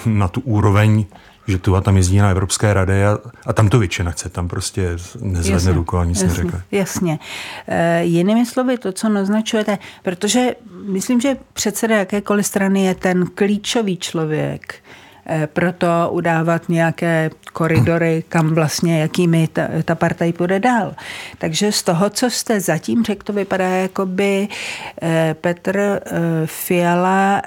na 0.06 0.28
tu 0.28 0.42
úroveň, 0.42 1.06
že 1.48 1.58
tu 1.58 1.76
a 1.76 1.82
tam 1.82 1.98
jezdí 1.98 2.18
na 2.18 2.30
Evropské 2.30 2.74
rady 2.74 3.06
a, 3.06 3.18
a 3.46 3.54
tam 3.54 3.70
to 3.70 3.80
většina 3.80 4.12
chce, 4.12 4.30
tam 4.30 4.48
prostě 4.48 4.90
nezvedne 5.22 5.72
ruku 5.72 5.98
a 5.98 6.06
nic 6.06 6.22
jasně, 6.22 6.28
neřekne. 6.28 6.64
Jasně. 6.72 7.20
E, 7.68 8.04
jinými 8.04 8.46
slovy, 8.46 8.78
to, 8.78 8.92
co 8.92 9.10
naznačujete, 9.10 9.78
protože 10.04 10.56
myslím, 10.86 11.22
že 11.22 11.38
předseda 11.54 11.96
jakékoliv 11.98 12.46
strany 12.46 12.86
je 12.86 12.96
ten 12.96 13.26
klíčový 13.36 13.98
člověk, 13.98 14.83
proto 15.46 15.88
udávat 16.12 16.70
nějaké 16.70 17.30
koridory, 17.53 18.24
kam 18.30 18.53
vlastně, 18.53 19.01
jakými 19.01 19.48
ta, 19.48 19.68
ta 19.86 19.96
partaj 19.96 20.34
půjde 20.34 20.60
dál. 20.60 20.96
Takže 21.38 21.72
z 21.72 21.84
toho, 21.84 22.10
co 22.10 22.30
jste 22.30 22.60
zatím 22.60 23.03
řekl, 23.03 23.24
to 23.24 23.34
vypadá, 23.34 23.70
jako 23.70 24.06
by 24.06 24.48
eh, 25.01 25.36
Petr 25.42 25.77
eh, 25.80 26.00
Fiala 26.46 27.42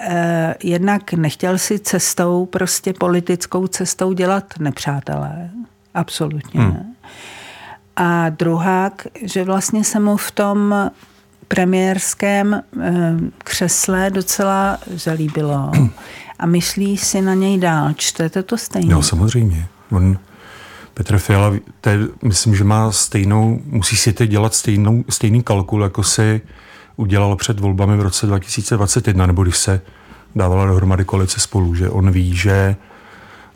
jednak 0.63 1.13
nechtěl 1.13 1.59
si 1.59 1.79
cestou, 1.79 2.47
prostě 2.47 2.93
politickou 2.93 3.67
cestou 3.67 4.13
dělat 4.13 4.45
nepřátelé. 4.59 5.51
Absolutně 5.95 6.61
hmm. 6.61 6.95
A 7.97 8.29
druhák, 8.29 9.07
že 9.23 9.45
vlastně 9.45 9.85
se 9.85 10.01
mu 10.01 10.17
v 10.17 10.31
tom 10.31 10.91
premiérském 11.49 12.63
křesle 13.39 14.11
docela 14.11 14.79
zalíbilo 14.95 15.71
a 16.39 16.47
myslí 16.47 16.97
si 16.97 17.23
na 17.23 17.35
něj 17.35 17.59
dál. 17.59 17.93
Čtete 17.97 18.43
to 18.43 18.59
stejně? 18.59 18.95
No, 18.95 19.03
samozřejmě. 19.03 19.69
On, 19.91 20.19
Petr 20.95 21.19
Fiala, 21.19 21.53
te, 21.81 21.99
myslím, 22.23 22.57
že 22.57 22.65
má 22.65 22.93
stejnou, 22.93 23.61
musí 23.65 23.97
si 23.97 24.13
teď 24.13 24.31
dělat 24.31 24.55
stejnou, 24.55 25.05
stejný 25.09 25.43
kalkul, 25.43 25.83
jako 25.83 26.03
si 26.03 26.41
udělal 26.97 27.37
před 27.37 27.61
volbami 27.61 27.97
v 27.97 28.01
roce 28.01 28.27
2021, 28.27 29.27
nebo 29.27 29.43
když 29.43 29.57
se 29.57 29.81
dávala 30.35 30.67
dohromady 30.67 31.05
koalice 31.05 31.41
spolu, 31.41 31.75
že 31.75 31.91
on 31.91 32.11
ví, 32.11 32.37
že 32.37 32.77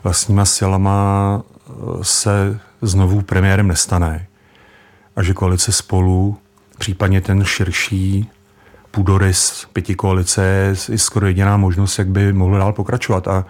vlastníma 0.03 0.45
silama 0.45 1.41
eh, 1.41 1.71
se 2.01 2.59
znovu 2.81 3.21
premiérem 3.21 3.67
nestane 3.67 4.27
a 5.15 5.23
že 5.23 5.33
koalice 5.33 5.71
spolu, 5.71 6.37
případně 6.81 7.21
ten 7.21 7.45
širší 7.45 8.29
půdorys 8.91 9.67
pěti 9.73 9.95
koalice 9.95 10.75
je 10.89 10.97
skoro 10.97 11.27
jediná 11.27 11.57
možnost, 11.57 11.99
jak 11.99 12.07
by 12.07 12.33
mohl 12.33 12.57
dál 12.57 12.73
pokračovat. 12.73 13.27
A 13.27 13.45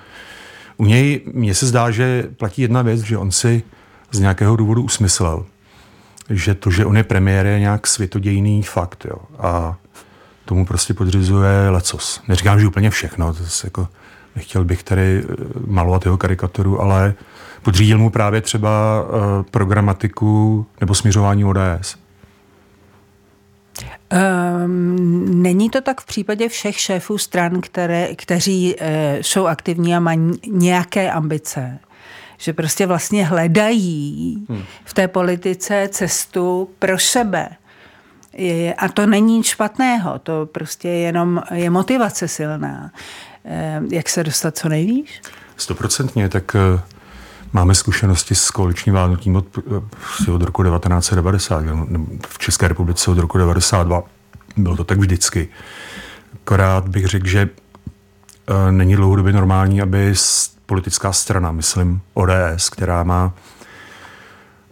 u 0.77 0.85
něj 0.85 1.21
mně 1.33 1.55
se 1.55 1.65
zdá, 1.65 1.91
že 1.91 2.23
platí 2.37 2.61
jedna 2.61 2.81
věc, 2.81 3.01
že 3.01 3.17
on 3.17 3.31
si 3.31 3.63
z 4.11 4.19
nějakého 4.19 4.55
důvodu 4.55 4.81
usmyslel, 4.83 5.45
že 6.29 6.53
to, 6.55 6.71
že 6.71 6.85
on 6.85 6.97
je 6.97 7.03
premiér, 7.03 7.45
je 7.45 7.59
nějak 7.59 7.87
světodějný 7.87 8.63
fakt. 8.63 9.05
Jo. 9.05 9.17
A 9.39 9.75
tomu 10.45 10.65
prostě 10.65 10.93
podřizuje 10.93 11.69
lecos. 11.69 12.21
Neříkám, 12.27 12.59
že 12.59 12.67
úplně 12.67 12.89
všechno, 12.89 13.33
to 13.33 13.43
je 13.43 13.49
jako, 13.63 13.87
nechtěl 14.35 14.63
bych 14.63 14.83
tady 14.83 15.23
eh, 15.23 15.35
malovat 15.67 16.05
jeho 16.05 16.17
karikaturu, 16.17 16.81
ale 16.81 17.13
podřídil 17.61 17.97
mu 17.97 18.09
právě 18.09 18.41
třeba 18.41 19.03
uh, 19.03 19.43
programatiku 19.51 20.65
nebo 20.81 20.95
směřování 20.95 21.45
ODS. 21.45 22.01
Um, 24.11 25.41
není 25.41 25.69
to 25.69 25.81
tak 25.81 26.01
v 26.01 26.05
případě 26.05 26.49
všech 26.49 26.79
šéfů 26.79 27.17
stran, 27.17 27.61
které, 27.61 28.15
kteří 28.15 28.75
uh, 28.75 28.87
jsou 29.21 29.45
aktivní 29.45 29.95
a 29.95 29.99
mají 29.99 30.31
nějaké 30.47 31.11
ambice? 31.11 31.79
Že 32.37 32.53
prostě 32.53 32.85
vlastně 32.85 33.25
hledají 33.25 34.45
hmm. 34.49 34.63
v 34.85 34.93
té 34.93 35.07
politice 35.07 35.87
cestu 35.91 36.69
pro 36.79 36.99
sebe. 36.99 37.49
Je, 38.33 38.73
a 38.73 38.89
to 38.89 39.05
není 39.05 39.37
nic 39.37 39.45
špatného, 39.45 40.19
to 40.19 40.49
prostě 40.51 40.87
je 40.87 40.99
jenom 40.99 41.41
je 41.53 41.69
motivace 41.69 42.27
silná. 42.27 42.91
Uh, 43.43 43.93
jak 43.93 44.09
se 44.09 44.23
dostat 44.23 44.57
co 44.57 44.69
nejvíc? 44.69 45.07
Stoprocentně, 45.57 46.29
tak 46.29 46.55
uh 46.55 47.00
Máme 47.53 47.75
zkušenosti 47.75 48.35
s 48.35 48.51
koaličním 48.51 48.93
vládnutím 48.93 49.35
od, 49.35 49.57
od 50.33 50.41
roku 50.41 50.63
1990, 50.63 51.63
v 52.27 52.39
České 52.39 52.67
republice 52.67 53.11
od 53.11 53.17
roku 53.17 53.37
1992. 53.37 54.03
Bylo 54.57 54.75
to 54.75 54.83
tak 54.83 54.97
vždycky. 54.97 55.47
Akorát 56.33 56.87
bych 56.87 57.05
řekl, 57.05 57.27
že 57.27 57.49
e, 58.47 58.71
není 58.71 58.95
dlouhodobě 58.95 59.33
normální, 59.33 59.81
aby 59.81 60.13
politická 60.65 61.13
strana, 61.13 61.51
myslím 61.51 62.01
ODS, 62.13 62.69
která 62.69 63.03
má 63.03 63.33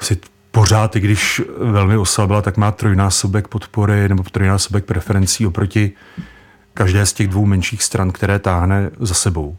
si 0.01 0.17
pořád, 0.51 0.95
i 0.95 0.99
když 0.99 1.41
velmi 1.57 1.97
oslabila, 1.97 2.41
tak 2.41 2.57
má 2.57 2.71
trojnásobek 2.71 3.47
podpory 3.47 4.09
nebo 4.09 4.23
trojnásobek 4.23 4.85
preferencí 4.85 5.47
oproti 5.47 5.91
každé 6.73 7.05
z 7.05 7.13
těch 7.13 7.27
dvou 7.27 7.45
menších 7.45 7.83
stran, 7.83 8.11
které 8.11 8.39
táhne 8.39 8.89
za 8.99 9.13
sebou 9.13 9.57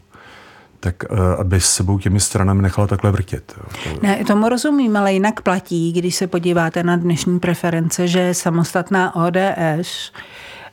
tak 0.81 0.95
eh, 1.03 1.35
aby 1.39 1.61
s 1.61 1.65
sebou 1.65 1.99
těmi 1.99 2.19
stranami 2.19 2.61
nechala 2.61 2.87
takhle 2.87 3.11
vrtět. 3.11 3.59
Ne, 4.01 4.25
tomu 4.25 4.49
rozumím, 4.49 4.97
ale 4.97 5.13
jinak 5.13 5.41
platí, 5.41 5.93
když 5.93 6.15
se 6.15 6.27
podíváte 6.27 6.83
na 6.83 6.95
dnešní 6.95 7.39
preference, 7.39 8.07
že 8.07 8.33
samostatná 8.33 9.15
ODS 9.15 10.11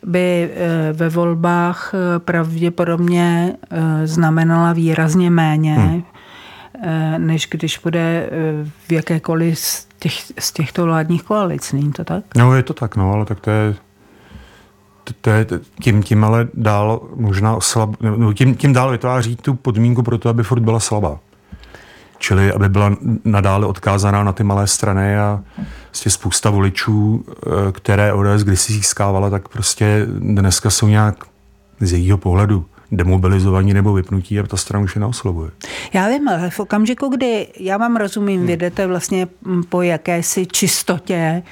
by 0.07 0.51
eh, 0.55 0.93
ve 0.93 1.09
volbách 1.09 1.95
eh, 1.95 2.19
pravděpodobně 2.19 3.57
znamenala 4.05 4.73
výrazně 4.73 5.31
méně, 5.31 5.75
hmm. 5.75 6.03
než 7.27 7.49
když 7.51 7.79
bude 7.79 8.31
v 8.89 8.93
jakékoliv 8.93 9.59
z, 9.59 9.87
těch, 9.99 10.13
z 10.39 10.53
těchto 10.53 10.85
vládních 10.85 11.23
koalic. 11.23 11.73
Není 11.73 11.93
to 11.93 12.05
tak? 12.05 12.25
No, 12.37 12.55
je 12.55 12.63
to 12.63 12.75
tak, 12.75 12.97
no, 12.97 13.13
ale 13.13 13.25
tak 13.25 13.41
to 13.41 13.51
je 13.51 13.75
to 15.21 15.31
je 15.31 15.47
tím, 15.83 16.03
tím 16.03 16.25
ale 16.25 16.49
dál 16.55 17.01
možná 17.15 17.57
oslab, 17.57 17.91
no, 18.01 18.33
tím, 18.33 18.55
tím 18.55 18.73
dál 18.73 18.91
vytváří 18.91 19.37
tu 19.37 19.55
podmínku 19.55 20.03
pro 20.03 20.19
to, 20.19 20.29
aby 20.29 20.43
furt 20.43 20.61
byla 20.61 20.81
slabá. 20.81 21.19
Čili 22.19 22.53
aby 22.53 22.69
byla 22.69 22.97
nadále 23.25 23.67
odkázaná 23.67 24.25
na 24.25 24.33
ty 24.33 24.45
malé 24.45 24.67
strany 24.67 25.19
a 25.19 25.43
vlastně 25.85 26.11
spousta 26.11 26.51
voličů, 26.51 27.25
eh, 27.29 27.73
které 27.73 28.13
ODS 28.13 28.43
kdysi 28.43 28.73
získávala, 28.73 29.31
tak 29.31 29.49
prostě 29.49 30.07
dneska 30.19 30.71
jsou 30.71 30.89
nějak 30.89 31.25
z 31.81 31.93
jejího 31.93 32.19
pohledu 32.19 32.67
demobilizovaní 32.93 33.75
nebo 33.75 33.93
vypnutí 33.93 34.41
a 34.41 34.47
ta 34.47 34.57
strana 34.57 34.85
už 34.85 34.95
je 34.95 35.01
neoslovuje. 35.01 35.51
Já 35.93 36.09
vím, 36.09 36.29
ale 36.29 36.51
v 36.51 36.61
okamžiku, 36.61 37.09
kdy 37.09 37.47
já 37.61 37.77
vám 37.77 37.97
rozumím, 37.97 38.39
hmm. 38.39 38.47
vědete 38.47 38.87
vlastně 38.87 39.29
po 39.69 39.83
jakési 39.83 40.47
čistotě, 40.47 41.43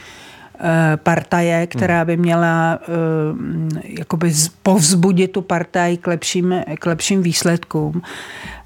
partaje, 0.96 1.66
která 1.66 2.04
by 2.04 2.16
měla 2.16 2.78
eh, 2.82 2.86
jakoby 3.82 4.32
povzbudit 4.62 5.32
tu 5.32 5.42
partaj 5.42 5.96
k 5.96 6.06
lepším, 6.06 6.54
k 6.78 6.86
lepším 6.86 7.22
výsledkům. 7.22 8.02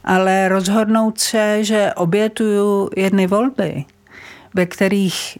Ale 0.04 0.48
rozhodnout 0.48 1.20
se, 1.20 1.64
že 1.64 1.92
obětuju 1.96 2.90
jedny 2.96 3.26
volby, 3.26 3.84
ve 4.54 4.66
kterých 4.66 5.38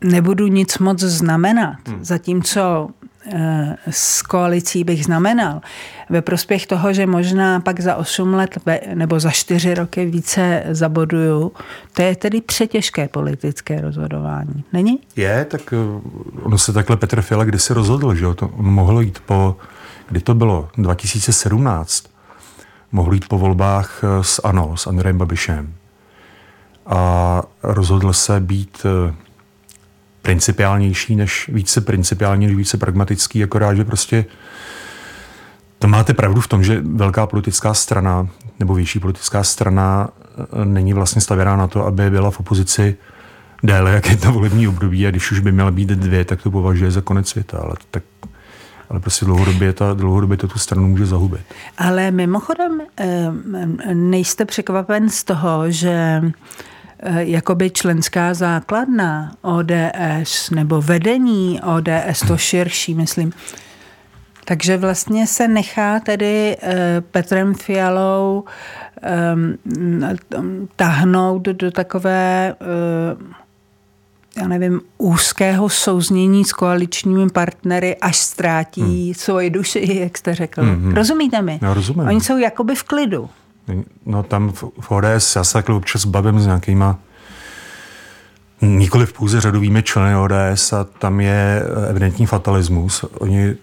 nebudu 0.00 0.46
nic 0.46 0.78
moc 0.78 1.00
znamenat, 1.00 1.88
hmm. 1.88 2.04
zatímco 2.04 2.88
s 3.90 4.22
koalicí 4.22 4.84
bych 4.84 5.04
znamenal 5.04 5.60
ve 6.10 6.22
prospěch 6.22 6.66
toho, 6.66 6.92
že 6.92 7.06
možná 7.06 7.60
pak 7.60 7.80
za 7.80 7.96
8 7.96 8.34
let 8.34 8.58
nebo 8.94 9.20
za 9.20 9.30
4 9.30 9.74
roky 9.74 10.06
více 10.06 10.62
zaboduju, 10.70 11.52
to 11.92 12.02
je 12.02 12.16
tedy 12.16 12.40
přetěžké 12.40 13.08
politické 13.08 13.80
rozhodování. 13.80 14.64
Není? 14.72 14.98
Je, 15.16 15.44
tak 15.44 15.74
ono 16.42 16.58
se 16.58 16.72
takhle 16.72 16.96
Petr 16.96 17.22
Fiala 17.22 17.44
kdysi 17.44 17.74
rozhodl, 17.74 18.14
že 18.14 18.34
to 18.34 18.48
on 18.48 18.66
mohl 18.66 19.00
jít 19.00 19.18
po, 19.26 19.56
kdy 20.08 20.20
to 20.20 20.34
bylo, 20.34 20.68
2017, 20.76 22.04
mohl 22.92 23.14
jít 23.14 23.28
po 23.28 23.38
volbách 23.38 24.02
s 24.20 24.40
ANO, 24.44 24.76
s 24.76 24.86
Andrejem 24.86 25.18
Babišem. 25.18 25.74
A 26.86 27.42
rozhodl 27.62 28.12
se 28.12 28.40
být 28.40 28.86
principiálnější, 30.22 31.16
než 31.16 31.50
více 31.52 31.80
principiální, 31.80 32.46
než 32.46 32.56
více 32.56 32.76
pragmatický, 32.76 33.44
akorát, 33.44 33.74
že 33.74 33.84
prostě 33.84 34.24
to 35.78 35.88
máte 35.88 36.14
pravdu 36.14 36.40
v 36.40 36.48
tom, 36.48 36.64
že 36.64 36.82
velká 36.84 37.26
politická 37.26 37.74
strana 37.74 38.28
nebo 38.60 38.74
větší 38.74 39.00
politická 39.00 39.42
strana 39.42 40.08
e, 40.62 40.64
není 40.64 40.92
vlastně 40.92 41.20
stavěná 41.20 41.56
na 41.56 41.66
to, 41.66 41.86
aby 41.86 42.10
byla 42.10 42.30
v 42.30 42.40
opozici 42.40 42.96
déle, 43.62 43.90
jak 43.90 44.10
je 44.10 44.16
to 44.16 44.32
volební 44.32 44.68
období 44.68 45.06
a 45.06 45.10
když 45.10 45.32
už 45.32 45.38
by 45.40 45.52
měla 45.52 45.70
být 45.70 45.88
dvě, 45.88 46.24
tak 46.24 46.42
to 46.42 46.50
považuje 46.50 46.90
za 46.90 47.00
konec 47.00 47.28
světa, 47.28 47.58
ale 47.58 47.74
tak 47.90 48.02
ale 48.90 49.00
prostě 49.00 49.24
dlouhodobě, 49.24 49.72
ta, 49.72 49.94
dlouhodobě 49.94 50.36
to 50.36 50.48
tu 50.48 50.58
stranu 50.58 50.88
může 50.88 51.06
zahubit. 51.06 51.40
Ale 51.78 52.10
mimochodem 52.10 52.80
e, 53.00 53.32
nejste 53.94 54.44
překvapen 54.44 55.10
z 55.10 55.24
toho, 55.24 55.70
že 55.70 56.22
Eh, 56.22 56.32
jakoby 57.18 57.70
členská 57.70 58.34
základna 58.34 59.36
ODS 59.42 60.50
nebo 60.50 60.82
vedení 60.82 61.60
ODS, 61.60 62.20
to 62.26 62.36
širší, 62.36 62.94
myslím. 62.94 63.32
Takže 64.44 64.76
vlastně 64.76 65.26
se 65.26 65.48
nechá 65.48 66.00
tedy 66.00 66.56
eh, 66.62 67.00
Petrem 67.00 67.54
Fialou 67.54 68.44
ehm, 69.02 69.56
tahnout 70.76 71.42
do 71.42 71.70
takové 71.70 72.54
eh, 72.60 73.42
já 74.36 74.48
nevím, 74.48 74.80
úzkého 74.98 75.68
souznění 75.68 76.44
s 76.44 76.52
koaličními 76.52 77.30
partnery, 77.30 77.96
až 77.96 78.16
ztrátí 78.16 79.04
hmm. 79.04 79.14
svoji 79.14 79.50
duši, 79.50 79.98
jak 80.00 80.18
jste 80.18 80.34
řekl. 80.34 80.62
Hmm. 80.62 80.94
Rozumíte 80.94 81.42
mi? 81.42 81.58
Já 81.62 81.74
rozumím. 81.74 82.08
Oni 82.08 82.20
jsou 82.20 82.38
jakoby 82.38 82.74
v 82.74 82.82
klidu. 82.82 83.30
No 84.06 84.22
tam 84.22 84.52
v 84.80 84.90
ODS, 84.90 85.36
já 85.36 85.44
se 85.44 85.52
takhle 85.52 85.76
občas 85.76 86.04
bavím 86.04 86.40
s 86.40 86.46
nějakýma 86.46 86.98
nikoli 88.62 89.06
v 89.06 89.12
pouze 89.12 89.40
řadovými 89.40 89.82
členy 89.82 90.16
ODS 90.16 90.72
a 90.72 90.84
tam 90.84 91.20
je 91.20 91.62
evidentní 91.88 92.26
fatalismus. 92.26 93.04
Oni, 93.04 93.54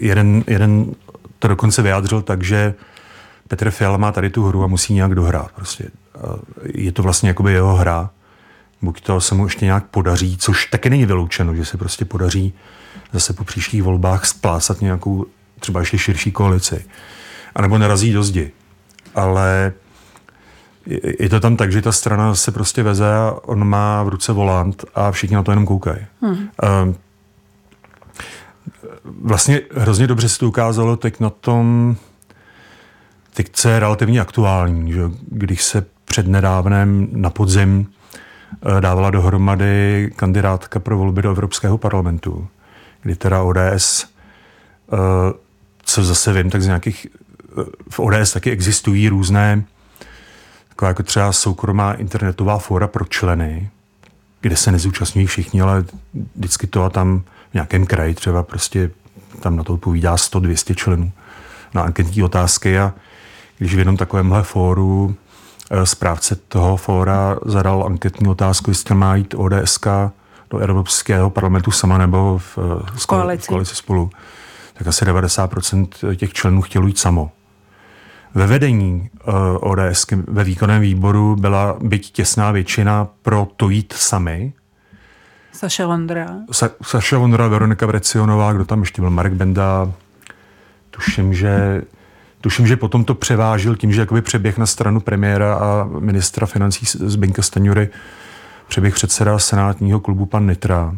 jeden, 0.00 0.44
jeden 0.46 0.94
to 1.38 1.48
dokonce 1.48 1.82
vyjádřil 1.82 2.22
tak, 2.22 2.42
že 2.42 2.74
Petr 3.48 3.70
Fiala 3.70 3.96
má 3.96 4.12
tady 4.12 4.30
tu 4.30 4.44
hru 4.44 4.64
a 4.64 4.66
musí 4.66 4.94
nějak 4.94 5.14
dohrát. 5.14 5.52
Prostě. 5.52 5.90
Je 6.64 6.92
to 6.92 7.02
vlastně 7.02 7.28
jakoby 7.28 7.52
jeho 7.52 7.76
hra. 7.76 8.10
Buď 8.82 9.00
to 9.00 9.20
se 9.20 9.34
mu 9.34 9.44
ještě 9.44 9.64
nějak 9.64 9.84
podaří, 9.86 10.36
což 10.36 10.66
taky 10.66 10.90
není 10.90 11.06
vyloučeno, 11.06 11.54
že 11.54 11.64
se 11.64 11.76
prostě 11.76 12.04
podaří 12.04 12.54
zase 13.12 13.32
po 13.32 13.44
příštích 13.44 13.82
volbách 13.82 14.26
splásat 14.26 14.80
nějakou 14.80 15.26
třeba 15.60 15.80
ještě 15.80 15.98
širší 15.98 16.32
koalici. 16.32 16.84
A 17.54 17.62
nebo 17.62 17.78
narazí 17.78 18.12
do 18.12 18.22
zdi 18.22 18.52
ale 19.16 19.72
je 21.18 21.28
to 21.28 21.40
tam 21.40 21.56
tak, 21.56 21.72
že 21.72 21.82
ta 21.82 21.92
strana 21.92 22.34
se 22.34 22.52
prostě 22.52 22.82
veze 22.82 23.14
a 23.14 23.34
on 23.42 23.68
má 23.68 24.02
v 24.02 24.08
ruce 24.08 24.32
volant 24.32 24.84
a 24.94 25.10
všichni 25.10 25.36
na 25.36 25.42
to 25.42 25.52
jenom 25.52 25.66
koukají. 25.66 26.06
Hmm. 26.22 26.48
Vlastně 29.04 29.60
hrozně 29.74 30.06
dobře 30.06 30.28
se 30.28 30.38
to 30.38 30.48
ukázalo 30.48 30.96
teď 30.96 31.20
na 31.20 31.30
tom, 31.30 31.96
teď 33.34 33.48
co 33.52 33.68
je 33.68 33.80
relativně 33.80 34.20
aktuální, 34.20 34.92
že 34.92 35.02
když 35.28 35.62
se 35.64 35.86
před 36.04 36.26
nedávnem 36.26 37.08
na 37.12 37.30
podzim 37.30 37.86
eh, 37.86 38.80
dávala 38.80 39.10
dohromady 39.10 40.10
kandidátka 40.16 40.80
pro 40.80 40.98
volby 40.98 41.22
do 41.22 41.30
Evropského 41.30 41.78
parlamentu, 41.78 42.48
kdy 43.02 43.16
teda 43.16 43.42
ODS, 43.42 44.04
eh, 44.04 44.96
co 45.82 46.04
zase 46.04 46.32
vím, 46.32 46.50
tak 46.50 46.62
z 46.62 46.66
nějakých 46.66 47.06
v 47.90 48.00
ODS 48.00 48.32
taky 48.32 48.50
existují 48.50 49.08
různé, 49.08 49.64
taková 50.68 50.88
jako 50.88 51.02
třeba 51.02 51.32
soukromá 51.32 51.92
internetová 51.92 52.58
fóra 52.58 52.86
pro 52.86 53.04
členy, 53.04 53.70
kde 54.40 54.56
se 54.56 54.72
nezúčastňují 54.72 55.26
všichni, 55.26 55.60
ale 55.60 55.84
vždycky 56.36 56.66
to 56.66 56.84
a 56.84 56.90
tam 56.90 57.22
v 57.50 57.54
nějakém 57.54 57.86
kraji 57.86 58.14
třeba 58.14 58.42
prostě 58.42 58.90
tam 59.40 59.56
na 59.56 59.64
to 59.64 59.74
odpovídá 59.74 60.14
100-200 60.14 60.74
členů 60.74 61.12
na 61.74 61.82
anketní 61.82 62.22
otázky 62.22 62.78
a 62.78 62.94
když 63.58 63.74
v 63.74 63.78
jednom 63.78 63.96
takovémhle 63.96 64.42
fóru 64.42 65.14
eh, 65.70 65.86
správce 65.86 66.36
toho 66.36 66.76
fóra 66.76 67.38
zadal 67.44 67.84
anketní 67.86 68.28
otázku, 68.28 68.70
jestli 68.70 68.94
má 68.94 69.16
jít 69.16 69.34
ODSK 69.34 69.86
do 70.50 70.58
Evropského 70.58 71.30
parlamentu 71.30 71.70
sama 71.70 71.98
nebo 71.98 72.38
v, 72.38 72.58
v, 72.94 73.06
koalici. 73.06 73.44
v 73.44 73.46
koalici 73.46 73.74
spolu, 73.74 74.10
tak 74.74 74.86
asi 74.86 75.04
90% 75.04 76.16
těch 76.16 76.32
členů 76.32 76.62
chtělo 76.62 76.86
jít 76.86 76.98
samo. 76.98 77.30
Ve 78.36 78.46
vedení 78.46 79.10
uh, 79.28 79.34
eh, 79.34 79.58
ODS 79.58 80.06
ve 80.26 80.44
výkonném 80.44 80.82
výboru 80.82 81.36
byla 81.36 81.76
byť 81.80 82.12
těsná 82.12 82.50
většina 82.50 83.08
pro 83.22 83.48
to 83.56 83.68
jít 83.68 83.92
sami. 83.92 84.52
Saša 85.52 85.86
Vondra. 85.86 86.26
Sa, 86.52 86.70
Saša 86.82 87.18
Vondra, 87.18 87.48
Veronika 87.48 87.86
Vrecionová, 87.86 88.52
kdo 88.52 88.64
tam 88.64 88.80
ještě 88.80 89.02
byl, 89.02 89.10
Marek 89.10 89.32
Benda. 89.32 89.92
Tuším, 90.90 91.34
že 91.34 91.82
Tuším, 92.40 92.66
že 92.66 92.76
potom 92.76 93.04
to 93.04 93.14
převážil 93.14 93.76
tím, 93.76 93.92
že 93.92 94.00
jakoby 94.00 94.22
přeběh 94.22 94.58
na 94.58 94.66
stranu 94.66 95.00
premiéra 95.00 95.54
a 95.54 95.88
ministra 95.98 96.46
financí 96.46 96.86
Zbyňka 96.86 97.42
Staňury 97.42 97.88
přeběh 98.68 98.94
předseda 98.94 99.38
senátního 99.38 100.00
klubu 100.00 100.26
pan 100.26 100.46
Nitra. 100.46 100.94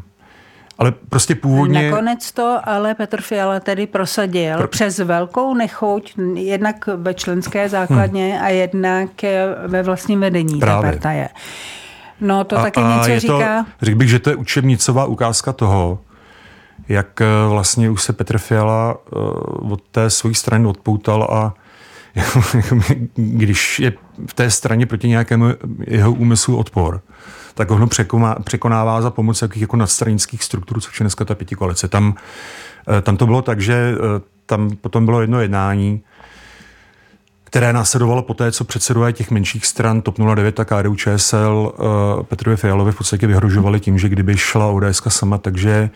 Ale 0.78 0.92
prostě 1.08 1.34
původně... 1.34 1.90
Nakonec 1.90 2.32
to 2.32 2.60
ale 2.64 2.94
Petr 2.94 3.20
Fiala 3.20 3.60
tedy 3.60 3.86
prosadil 3.86 4.58
Pro... 4.58 4.68
přes 4.68 4.98
velkou 4.98 5.54
nechuť, 5.54 6.14
jednak 6.34 6.86
ve 6.96 7.14
členské 7.14 7.68
základně 7.68 8.34
hmm. 8.34 8.44
a 8.44 8.48
jednak 8.48 9.10
ve 9.66 9.82
vlastním 9.82 10.20
vedení 10.20 10.60
Právě. 10.60 10.90
té 10.90 10.96
partaje. 10.96 11.28
No 12.20 12.44
to 12.44 12.58
a, 12.58 12.62
taky 12.62 12.80
a 12.80 12.96
něco 12.96 13.20
říká. 13.20 13.64
To, 13.64 13.86
řekl 13.86 13.98
bych, 13.98 14.08
že 14.08 14.18
to 14.18 14.30
je 14.30 14.36
učebnicová 14.36 15.04
ukázka 15.04 15.52
toho, 15.52 15.98
jak 16.88 17.20
eh, 17.20 17.26
vlastně 17.48 17.90
už 17.90 18.02
se 18.02 18.12
Petr 18.12 18.38
Fiala 18.38 18.94
uh, 18.94 19.72
od 19.72 19.80
té 19.90 20.10
své 20.10 20.34
strany 20.34 20.66
odpoutal 20.66 21.22
a 21.22 21.54
když 23.14 23.80
je 23.80 23.92
v 24.26 24.34
té 24.34 24.50
straně 24.50 24.86
proti 24.86 25.08
nějakému 25.08 25.46
jeho 25.86 26.12
úmyslu 26.12 26.56
odpor, 26.56 27.00
tak 27.54 27.70
ono 27.70 27.88
překonává 28.44 29.02
za 29.02 29.10
pomoc 29.10 29.42
jakých 29.42 29.62
jako 29.62 29.76
nadstranických 29.76 30.44
struktur, 30.44 30.80
což 30.80 31.00
je 31.00 31.04
dneska 31.04 31.24
ta 31.24 31.34
pěti 31.34 31.54
koalice. 31.54 31.88
Tam, 31.88 32.14
eh, 32.98 33.02
tam 33.02 33.16
to 33.16 33.26
bylo 33.26 33.42
tak, 33.42 33.60
že 33.60 33.74
eh, 33.74 34.22
tam 34.46 34.70
potom 34.70 35.04
bylo 35.04 35.20
jedno 35.20 35.40
jednání, 35.40 36.02
které 37.44 37.72
následovalo 37.72 38.22
po 38.22 38.34
té, 38.34 38.52
co 38.52 38.64
předsedové 38.64 39.12
těch 39.12 39.30
menších 39.30 39.66
stran 39.66 40.02
TOP 40.02 40.18
09 40.18 40.60
a 40.60 40.64
KDU 40.64 40.94
ČSL 40.94 41.72
uh, 41.78 42.22
Petrovi 42.22 42.56
Fialovi 42.56 42.92
v 42.92 42.96
podstatě 42.96 43.26
vyhrožovali 43.26 43.80
tím, 43.80 43.98
že 43.98 44.08
kdyby 44.08 44.36
šla 44.36 44.66
ODS 44.66 45.02
sama, 45.08 45.38
takže 45.38 45.90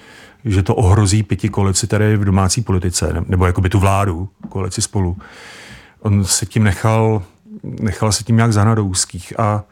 že 0.44 0.62
to 0.62 0.74
ohrozí 0.74 1.22
pěti 1.22 1.48
koalici 1.48 1.86
tady 1.86 2.16
v 2.16 2.24
domácí 2.24 2.62
politice, 2.62 3.14
nebo 3.28 3.46
jakoby 3.46 3.68
tu 3.68 3.78
vládu, 3.78 4.28
koalici 4.48 4.82
spolu. 4.82 5.16
On 6.02 6.24
se 6.24 6.46
tím 6.46 6.64
nechal, 6.64 7.22
nechal 7.62 8.12
se 8.12 8.24
tím 8.24 8.36
nějak 8.36 8.52
zahnat 8.52 8.74
do 8.74 8.84
úzkých 8.84 9.40
a 9.40 9.64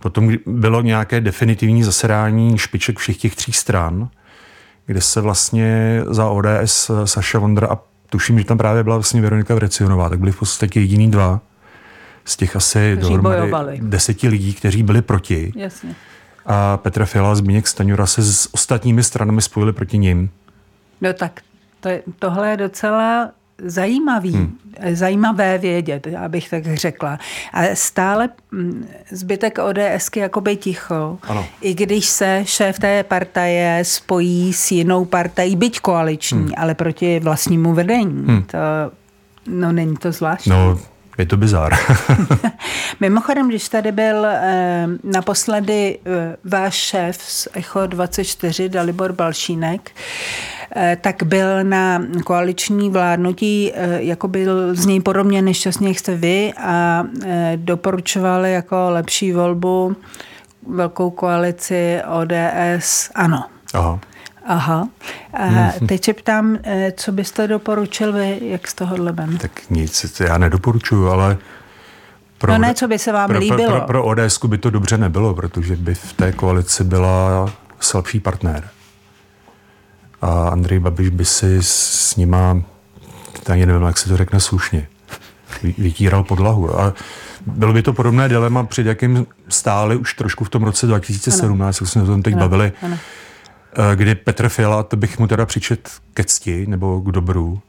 Potom 0.00 0.32
bylo 0.46 0.82
nějaké 0.82 1.20
definitivní 1.20 1.82
zasedání 1.82 2.58
špiček 2.58 2.98
všech 2.98 3.16
těch 3.16 3.36
tří 3.36 3.52
stran, 3.52 4.08
kde 4.86 5.00
se 5.00 5.20
vlastně 5.20 6.00
za 6.10 6.28
ODS 6.28 6.90
Saša 7.04 7.38
Vondra 7.38 7.68
a 7.70 7.78
tuším, 8.10 8.38
že 8.38 8.44
tam 8.44 8.58
právě 8.58 8.84
byla 8.84 8.96
vlastně 8.96 9.20
Veronika 9.20 9.54
Vrecionová, 9.54 10.08
tak 10.08 10.18
byli 10.18 10.32
v 10.32 10.38
podstatě 10.38 10.80
jediný 10.80 11.10
dva 11.10 11.40
z 12.24 12.36
těch 12.36 12.56
asi 12.56 12.96
dohromady 12.96 13.52
deseti 13.82 14.28
lidí, 14.28 14.54
kteří 14.54 14.82
byli 14.82 15.02
proti. 15.02 15.52
Jasně. 15.56 15.94
A 16.46 16.76
Petra 16.76 17.06
Fiala 17.06 17.32
a 17.32 17.34
Zbigněk 17.34 17.66
Staňura 17.66 18.06
se 18.06 18.22
s 18.22 18.54
ostatními 18.54 19.02
stranami 19.02 19.42
spojili 19.42 19.72
proti 19.72 19.98
ním. 19.98 20.30
No 21.00 21.12
tak 21.12 21.40
to 21.80 21.88
je, 21.88 22.02
tohle 22.18 22.50
je 22.50 22.56
docela 22.56 23.30
zajímavý, 23.64 24.32
hmm. 24.32 24.58
zajímavé 24.92 25.58
vědět, 25.58 26.06
abych 26.18 26.50
tak 26.50 26.76
řekla. 26.76 27.18
A 27.52 27.62
stále 27.74 28.28
mm, 28.50 28.88
zbytek 29.10 29.58
ODSky 29.58 30.20
jakoby 30.20 30.56
ticho, 30.56 31.18
ano. 31.22 31.46
i 31.60 31.74
když 31.74 32.06
se 32.06 32.42
šéf 32.44 32.78
té 32.78 33.02
partaje 33.02 33.84
spojí 33.84 34.52
s 34.52 34.70
jinou 34.70 35.04
partají, 35.04 35.56
byť 35.56 35.80
koaliční, 35.80 36.38
hmm. 36.38 36.52
ale 36.56 36.74
proti 36.74 37.20
vlastnímu 37.20 37.74
vedení. 37.74 38.24
Hmm. 38.26 38.42
To, 38.42 38.58
no 39.46 39.72
není 39.72 39.96
to 39.96 40.12
zvláštní. 40.12 40.50
No, 40.50 40.78
je 41.18 41.26
to 41.26 41.36
bizár. 41.36 41.72
Mimochodem, 43.00 43.48
když 43.48 43.68
tady 43.68 43.92
byl 43.92 44.26
eh, 44.26 44.86
naposledy 45.04 45.98
eh, 46.06 46.36
váš 46.44 46.74
šéf 46.74 47.16
z 47.22 47.48
Echo 47.54 47.86
24, 47.86 48.68
Dalibor 48.68 49.12
Balšínek, 49.12 49.90
tak 51.00 51.22
byl 51.22 51.64
na 51.64 52.02
koaliční 52.24 52.90
vládnutí, 52.90 53.72
jako 53.96 54.28
byl 54.28 54.74
z 54.74 54.86
něj 54.86 55.00
podobně 55.00 55.42
nešťastně, 55.42 55.88
jak 55.88 55.98
jste 55.98 56.14
vy 56.14 56.52
a 56.60 57.04
doporučoval 57.56 58.46
jako 58.46 58.76
lepší 58.90 59.32
volbu 59.32 59.96
velkou 60.66 61.10
koalici 61.10 62.00
ODS, 62.20 63.10
ano. 63.14 63.44
Aha. 63.74 64.00
Aha. 64.48 64.88
A 65.32 65.44
hmm. 65.44 65.86
teď 65.86 66.04
se 66.04 66.12
ptám, 66.12 66.58
co 66.96 67.12
byste 67.12 67.48
doporučil 67.48 68.12
vy, 68.12 68.38
jak 68.40 68.68
z 68.68 68.74
tohohle 68.74 69.12
ven? 69.12 69.38
Tak 69.38 69.70
nic, 69.70 70.20
já 70.20 70.38
nedoporučuju, 70.38 71.08
ale 71.08 71.36
pro, 72.38 72.52
no 72.52 72.58
ne, 72.58 72.74
co 72.74 72.88
by 72.88 72.98
se 72.98 73.12
vám 73.12 73.28
pro, 73.28 73.38
líbilo. 73.38 73.70
Pro, 73.70 73.80
pro, 73.80 73.86
pro 73.86 74.04
ODS 74.04 74.44
by 74.46 74.58
to 74.58 74.70
dobře 74.70 74.98
nebylo, 74.98 75.34
protože 75.34 75.76
by 75.76 75.94
v 75.94 76.12
té 76.12 76.32
koalici 76.32 76.84
byla 76.84 77.52
slabší 77.80 78.20
partner. 78.20 78.68
A 80.22 80.48
Andrej 80.48 80.78
Babiš 80.78 81.08
by 81.08 81.24
si 81.24 81.58
s 81.60 82.16
nima, 82.16 82.62
ani 83.50 83.66
nevím, 83.66 83.82
jak 83.82 83.98
se 83.98 84.08
to 84.08 84.16
řekne 84.16 84.40
slušně, 84.40 84.86
vytíral 85.78 86.24
podlahu. 86.24 86.80
A 86.80 86.94
bylo 87.46 87.72
by 87.72 87.82
to 87.82 87.92
podobné 87.92 88.28
dilema, 88.28 88.64
před 88.64 88.86
jakým 88.86 89.26
stáli 89.48 89.96
už 89.96 90.14
trošku 90.14 90.44
v 90.44 90.50
tom 90.50 90.62
roce 90.62 90.86
2017, 90.86 91.80
jak 91.80 91.90
jsme 91.90 92.02
o 92.02 92.06
tom 92.06 92.22
teď 92.22 92.34
ano. 92.34 92.48
bavili, 92.48 92.72
ano. 92.82 92.98
Eh, 93.72 93.96
kdy 93.96 94.14
Petr 94.14 94.48
Fiala, 94.48 94.82
to 94.82 94.96
bych 94.96 95.18
mu 95.18 95.26
teda 95.26 95.46
přičet 95.46 95.90
ke 96.14 96.24
cti 96.24 96.66
nebo 96.66 97.00
k 97.00 97.12
dobru, 97.12 97.60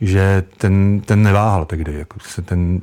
že 0.00 0.42
ten, 0.56 1.00
ten 1.00 1.22
neváhal 1.22 1.64
tehdy. 1.64 1.98
Jako 1.98 2.18
se 2.20 2.42
ten 2.42 2.80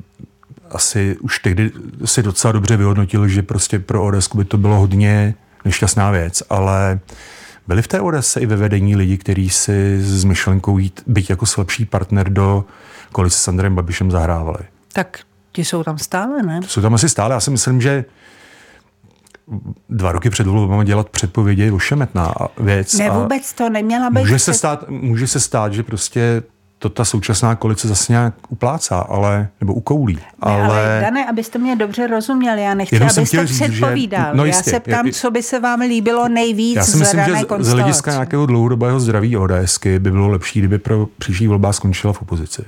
asi 0.70 1.16
už 1.20 1.38
tehdy 1.38 1.70
si 2.04 2.22
docela 2.22 2.52
dobře 2.52 2.76
vyhodnotil, 2.76 3.28
že 3.28 3.42
prostě 3.42 3.78
pro 3.78 4.04
ODS 4.04 4.28
by 4.34 4.44
to 4.44 4.58
bylo 4.58 4.78
hodně 4.78 5.34
nešťastná 5.64 6.10
věc, 6.10 6.42
ale 6.50 7.00
byli 7.66 7.82
v 7.82 7.88
té 7.88 8.00
ODS 8.00 8.36
i 8.36 8.46
ve 8.46 8.56
vedení 8.56 8.96
lidi, 8.96 9.18
kteří 9.18 9.50
si 9.50 10.02
s 10.02 10.24
myšlenkou 10.24 10.78
jít, 10.78 11.02
být 11.06 11.30
jako 11.30 11.46
slabší 11.46 11.84
partner 11.84 12.32
do 12.32 12.64
koalice 13.12 13.38
s 13.38 13.48
Andrem 13.48 13.74
Babišem 13.74 14.10
zahrávali. 14.10 14.64
Tak 14.92 15.18
ti 15.52 15.64
jsou 15.64 15.84
tam 15.84 15.98
stále, 15.98 16.42
ne? 16.42 16.60
Jsou 16.66 16.80
tam 16.80 16.94
asi 16.94 17.08
stále. 17.08 17.34
Já 17.34 17.40
si 17.40 17.50
myslím, 17.50 17.80
že 17.80 18.04
dva 19.88 20.12
roky 20.12 20.30
před 20.30 20.46
volbami 20.46 20.84
dělat 20.84 21.08
předpovědi 21.08 21.62
je 21.62 21.72
ošemetná 21.72 22.34
věc. 22.58 22.98
Ne, 22.98 23.10
vůbec 23.10 23.52
to 23.52 23.70
neměla 23.70 24.10
být. 24.10 24.20
Může 24.20 24.38
se, 24.38 24.54
stát, 24.54 24.88
může 24.88 25.26
se 25.26 25.40
stát, 25.40 25.72
že 25.72 25.82
prostě 25.82 26.42
to 26.78 26.88
ta 26.88 27.04
současná 27.04 27.54
koalice 27.54 27.88
zase 27.88 28.12
nějak 28.12 28.34
uplácá, 28.48 28.98
ale, 28.98 29.48
nebo 29.60 29.74
ukoulí. 29.74 30.14
Ne, 30.14 30.22
ale... 30.40 30.64
ale 30.64 30.98
Dane, 31.02 31.26
abyste 31.26 31.58
mě 31.58 31.76
dobře 31.76 32.06
rozuměli, 32.06 32.62
já 32.62 32.74
nechci, 32.74 33.00
abyste 33.00 33.46
říct, 33.46 33.60
předpovídal. 33.60 34.30
Že, 34.32 34.36
no 34.36 34.44
jistě, 34.44 34.70
já 34.70 34.74
se 34.74 34.80
ptám, 34.80 35.10
co 35.10 35.30
by 35.30 35.42
se 35.42 35.60
vám 35.60 35.80
líbilo 35.80 36.28
nejvíc 36.28 36.76
Já 36.76 36.84
si 36.84 36.96
myslím, 36.96 37.20
že 37.24 37.32
z, 37.60 37.66
z 37.66 37.72
hlediska 37.72 38.10
nějakého 38.10 38.46
dlouhodobého 38.46 39.00
zdraví 39.00 39.36
ODSky 39.36 39.98
by 39.98 40.10
bylo 40.10 40.28
lepší, 40.28 40.58
kdyby 40.58 40.78
pro 40.78 41.06
příští 41.18 41.46
volba 41.46 41.72
skončila 41.72 42.12
v 42.12 42.22
opozici 42.22 42.62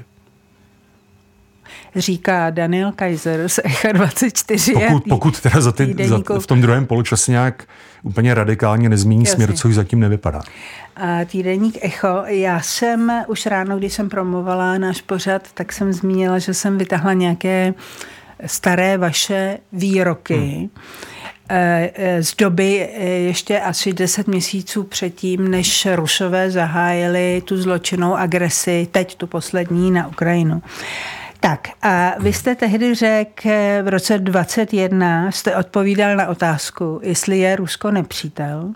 říká 1.96 2.50
Daniel 2.50 2.92
Kaiser 2.92 3.48
z 3.48 3.60
Echa 3.64 3.92
24. 3.92 4.72
Pokud, 4.72 5.04
pokud 5.08 5.40
teda 5.40 5.60
za 5.60 5.72
ty, 5.72 5.96
za, 6.08 6.20
v 6.38 6.46
tom 6.46 6.60
druhém 6.60 6.86
poločase 6.86 7.30
nějak 7.30 7.64
úplně 8.02 8.34
radikálně 8.34 8.88
nezmíní 8.88 9.24
Jasně. 9.24 9.34
směr, 9.34 9.52
což 9.52 9.74
zatím 9.74 10.00
nevypadá. 10.00 10.42
A 10.96 11.24
týdeník 11.24 11.78
Echo, 11.82 12.22
já 12.26 12.60
jsem 12.60 13.12
už 13.26 13.46
ráno, 13.46 13.78
když 13.78 13.92
jsem 13.92 14.08
promovala 14.08 14.78
náš 14.78 15.00
pořad, 15.00 15.48
tak 15.54 15.72
jsem 15.72 15.92
zmínila, 15.92 16.38
že 16.38 16.54
jsem 16.54 16.78
vytahla 16.78 17.12
nějaké 17.12 17.74
staré 18.46 18.98
vaše 18.98 19.58
výroky. 19.72 20.34
Hmm 20.34 20.68
eh, 21.50 21.90
eh, 21.94 22.22
z 22.22 22.36
doby 22.36 22.88
eh, 22.92 23.04
ještě 23.04 23.60
asi 23.60 23.92
10 23.92 24.28
měsíců 24.28 24.82
předtím, 24.82 25.50
než 25.50 25.88
Rusové 25.94 26.50
zahájili 26.50 27.42
tu 27.44 27.62
zločinnou 27.62 28.14
agresi, 28.14 28.88
teď 28.90 29.14
tu 29.14 29.26
poslední 29.26 29.90
na 29.90 30.08
Ukrajinu. 30.08 30.62
Tak 31.44 31.68
a 31.82 32.12
vy 32.18 32.32
jste 32.32 32.54
tehdy 32.54 32.94
řekl, 32.94 33.48
v 33.82 33.88
roce 33.88 34.18
21 34.18 35.30
jste 35.30 35.56
odpovídal 35.56 36.16
na 36.16 36.28
otázku, 36.28 37.00
jestli 37.02 37.38
je 37.38 37.56
Rusko 37.56 37.90
nepřítel. 37.90 38.72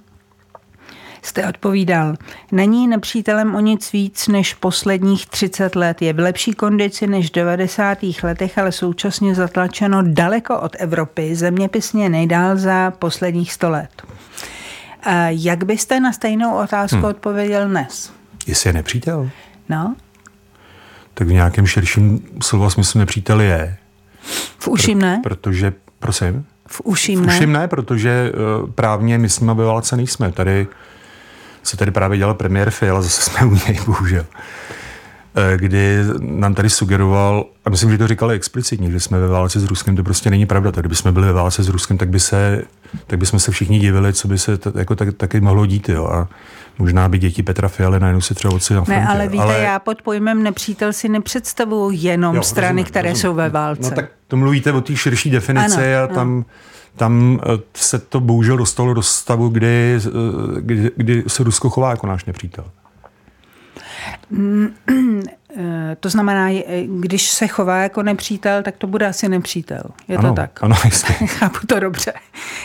Jste 1.23 1.49
odpovídal, 1.49 2.15
není 2.53 2.89
nepřítelem 2.89 3.55
o 3.55 3.61
nic 3.61 3.93
víc 3.93 4.29
než 4.29 4.55
posledních 4.55 5.27
30 5.27 5.77
let. 5.77 6.03
Je 6.03 6.13
v 6.13 6.19
lepší 6.19 6.53
kondici 6.53 7.07
než 7.07 7.31
v 7.31 7.33
90. 7.33 7.99
letech, 8.23 8.59
ale 8.59 8.73
současně 8.73 9.35
zatlačeno 9.35 10.03
daleko 10.03 10.61
od 10.61 10.77
Evropy, 10.79 11.35
zeměpisně 11.35 12.09
nejdál 12.09 12.57
za 12.57 12.91
posledních 12.91 13.53
100 13.53 13.71
let. 13.71 14.03
A 15.03 15.29
jak 15.29 15.65
byste 15.65 16.01
na 16.01 16.13
stejnou 16.13 16.57
otázku 16.57 16.97
hmm. 16.97 17.05
odpověděl 17.05 17.69
dnes? 17.69 18.13
Jestli 18.47 18.69
je 18.69 18.73
nepřítel? 18.75 19.31
No 19.69 19.97
tak 21.19 21.29
v 21.29 21.33
nějakém 21.33 21.67
širším 21.67 22.21
slova 22.43 22.71
smyslu 22.71 22.99
nepřítel 22.99 23.41
je. 23.41 23.77
V 24.59 24.69
uším 24.69 24.99
ne? 24.99 25.21
Pro, 25.23 25.37
protože, 25.37 25.73
prosím? 25.99 26.45
V 26.67 26.81
uším 26.85 27.27
ne? 27.27 27.33
V 27.33 27.37
uším 27.37 27.53
ne, 27.53 27.69
protože 27.69 28.33
uh, 28.63 28.71
právně 28.71 29.19
my 29.19 29.29
s 29.29 29.41
nimi 29.41 29.53
ve 29.55 29.65
válce 29.65 29.97
nejsme. 29.97 30.33
Tady 30.33 30.67
se 31.63 31.77
tady 31.77 31.91
právě 31.91 32.19
dělal 32.19 32.35
premiér 32.35 32.71
Fiala, 32.71 33.03
zase 33.03 33.23
jsme 33.23 33.47
u 33.47 33.55
něj, 33.55 33.81
bohužel. 33.87 34.27
Uh, 35.37 35.43
kdy 35.57 35.99
nám 36.21 36.55
tady 36.55 36.71
sugeroval, 36.71 37.45
a 37.65 37.71
myslím, 37.71 37.91
že 37.91 37.99
to 37.99 38.09
říkali 38.09 38.35
explicitně, 38.35 38.91
že 38.91 39.01
jsme 39.01 39.21
ve 39.21 39.29
válce 39.29 39.61
s 39.61 39.65
Ruskem, 39.65 39.97
to 39.97 40.05
prostě 40.05 40.31
není 40.31 40.47
pravda. 40.47 40.73
Tak 40.73 40.83
kdyby 40.83 40.97
jsme 40.97 41.13
byli 41.13 41.27
ve 41.27 41.33
válce 41.33 41.63
s 41.63 41.69
Ruskem, 41.69 41.99
tak 41.99 42.09
by 42.09 42.21
se, 42.21 42.63
tak 43.07 43.19
by 43.19 43.27
jsme 43.27 43.39
se 43.39 43.51
všichni 43.51 43.79
divili, 43.79 44.13
co 44.13 44.29
by 44.29 44.39
se 44.39 44.59
t- 44.59 44.73
jako 44.75 44.97
tak, 44.97 45.15
taky 45.15 45.41
mohlo 45.41 45.67
dít. 45.67 45.89
Jo. 45.89 46.07
A 46.07 46.29
Možná 46.79 47.09
by 47.09 47.19
děti 47.19 47.43
Petra 47.43 47.69
Fialy 47.69 48.01
najednou 48.01 48.21
si 48.21 48.35
třeba 48.35 48.55
oci 48.55 48.75
na 48.75 48.85
frontě. 48.85 49.01
Ne, 49.01 49.09
ale 49.09 49.29
víte, 49.29 49.45
ale... 49.45 49.61
já 49.61 49.79
pod 49.79 50.03
pojmem 50.03 50.43
nepřítel 50.43 50.93
si 50.93 51.09
nepředstavuju 51.09 51.91
jenom 51.93 52.37
jo, 52.37 52.43
strany, 52.43 52.69
rozumím, 52.69 52.85
které 52.85 53.11
rozumím. 53.11 53.23
jsou 53.23 53.35
ve 53.35 53.49
válce. 53.49 53.91
No 53.91 53.91
tak 53.91 54.11
to 54.29 54.37
mluvíte 54.37 54.73
o 54.73 54.81
té 54.81 54.97
širší 54.97 55.31
definici 55.31 55.97
ano, 55.97 56.05
a 56.05 56.15
tam, 56.15 56.45
tam 56.97 57.41
eh, 57.43 57.59
se 57.75 57.99
to 57.99 58.21
bohužel 58.21 58.57
dostalo 58.57 58.95
do 58.95 59.03
stavu, 59.03 59.49
kdy, 59.49 59.99
eh, 60.07 60.11
kdy, 60.61 60.91
kdy 60.97 61.25
se 61.27 61.45
Rusko 61.45 61.71
chová 61.71 61.91
jako 61.91 62.07
náš 62.07 62.25
nepřítel. 62.25 62.65
Mm, 64.31 64.69
eh, 65.59 65.97
to 66.01 66.11
znamená, 66.11 66.49
když 66.87 67.31
se 67.31 67.47
chová 67.47 67.77
jako 67.77 68.03
nepřítel, 68.03 68.63
tak 68.63 68.77
to 68.77 68.87
bude 68.87 69.07
asi 69.07 69.29
nepřítel. 69.29 69.83
Je 70.09 70.17
ano, 70.17 70.29
to 70.29 70.35
tak? 70.35 70.63
Ano, 70.63 70.77
jistě. 70.85 71.13
Chápu 71.13 71.67
to 71.67 71.81
dobře. 71.81 72.13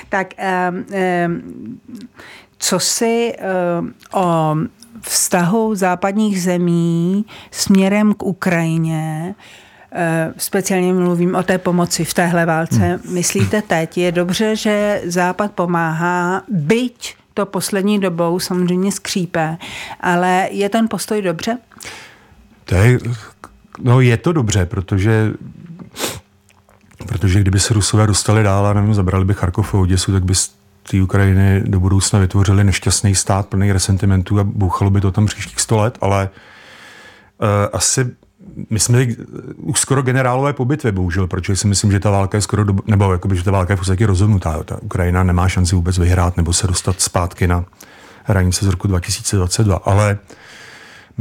Tak 0.09 0.27
um, 0.69 0.85
um, 1.25 1.79
co 2.61 2.79
si 2.79 3.33
uh, 3.81 4.21
o 4.21 4.55
vztahu 5.01 5.75
západních 5.75 6.41
zemí 6.41 7.25
směrem 7.51 8.13
k 8.13 8.23
Ukrajině, 8.23 9.35
uh, 9.91 10.33
speciálně 10.37 10.93
mluvím 10.93 11.35
o 11.35 11.43
té 11.43 11.57
pomoci 11.57 12.05
v 12.05 12.13
téhle 12.13 12.45
válce, 12.45 12.77
hmm. 12.77 13.13
myslíte 13.13 13.61
teď? 13.61 13.97
Je 13.97 14.11
dobře, 14.11 14.55
že 14.55 15.01
Západ 15.05 15.51
pomáhá, 15.51 16.43
byť 16.49 17.15
to 17.33 17.45
poslední 17.45 17.99
dobou 17.99 18.39
samozřejmě 18.39 18.91
skřípe, 18.91 19.57
ale 19.99 20.47
je 20.51 20.69
ten 20.69 20.87
postoj 20.87 21.21
dobře? 21.21 21.57
To 22.65 22.75
je, 22.75 22.99
no 23.79 24.01
je 24.01 24.17
to 24.17 24.33
dobře, 24.33 24.65
protože 24.65 25.33
protože 27.07 27.39
kdyby 27.39 27.59
se 27.59 27.73
Rusové 27.73 28.07
dostali 28.07 28.43
dál 28.43 28.67
a 28.67 28.73
nevím, 28.73 28.93
zabrali 28.93 29.25
by 29.25 29.33
Charkov 29.33 29.73
a 29.73 29.77
Oděsu, 29.77 30.11
tak 30.11 30.23
by 30.23 30.33
té 30.89 31.01
Ukrajiny 31.01 31.63
do 31.65 31.79
budoucna 31.79 32.19
vytvořili 32.19 32.63
nešťastný 32.63 33.15
stát 33.15 33.47
plný 33.47 33.71
resentimentů 33.71 34.39
a 34.39 34.43
bouchalo 34.43 34.91
by 34.91 35.01
to 35.01 35.11
tam 35.11 35.25
příštích 35.25 35.59
sto 35.59 35.77
let, 35.77 35.97
ale 36.01 36.29
uh, 37.41 37.47
asi 37.73 38.09
my 38.69 38.79
jsme 38.79 39.07
už 39.57 39.79
skoro 39.79 40.01
generálové 40.01 40.53
po 40.53 40.65
bitvě, 40.65 40.91
bohužel, 40.91 41.27
protože 41.27 41.55
si 41.55 41.67
myslím, 41.67 41.91
že 41.91 41.99
ta 41.99 42.09
válka 42.09 42.37
je 42.37 42.41
skoro, 42.41 42.63
do, 42.63 42.75
nebo 42.85 43.11
jakoby, 43.11 43.35
že 43.35 43.43
ta 43.43 43.51
válka 43.51 43.73
je 43.73 43.77
v 43.77 43.79
podstatě 43.79 44.05
rozhodnutá. 44.05 44.53
Jo. 44.53 44.63
Ta 44.63 44.81
Ukrajina 44.81 45.23
nemá 45.23 45.47
šanci 45.47 45.75
vůbec 45.75 45.97
vyhrát 45.97 46.37
nebo 46.37 46.53
se 46.53 46.67
dostat 46.67 47.01
zpátky 47.01 47.47
na 47.47 47.65
hranice 48.23 48.65
z 48.65 48.67
roku 48.67 48.87
2022. 48.87 49.75
Ale 49.85 50.13
uh, 50.13 50.37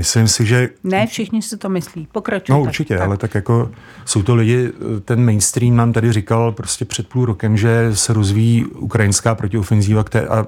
Myslím 0.00 0.28
si, 0.28 0.46
že... 0.46 0.68
Ne, 0.84 1.06
všichni 1.06 1.42
si 1.42 1.56
to 1.56 1.68
myslí. 1.68 2.08
Pokračuj. 2.12 2.52
No 2.52 2.62
určitě, 2.62 2.96
tak. 2.96 3.06
ale 3.06 3.16
tak 3.16 3.34
jako 3.34 3.70
jsou 4.04 4.22
to 4.22 4.34
lidi, 4.34 4.72
ten 5.04 5.24
mainstream 5.24 5.76
nám 5.76 5.92
tady 5.92 6.12
říkal 6.12 6.52
prostě 6.52 6.84
před 6.84 7.08
půl 7.08 7.24
rokem, 7.24 7.56
že 7.56 7.96
se 7.96 8.12
rozvíjí 8.12 8.64
ukrajinská 8.64 9.34
protiofenzíva, 9.34 10.04
které, 10.04 10.26
a, 10.26 10.46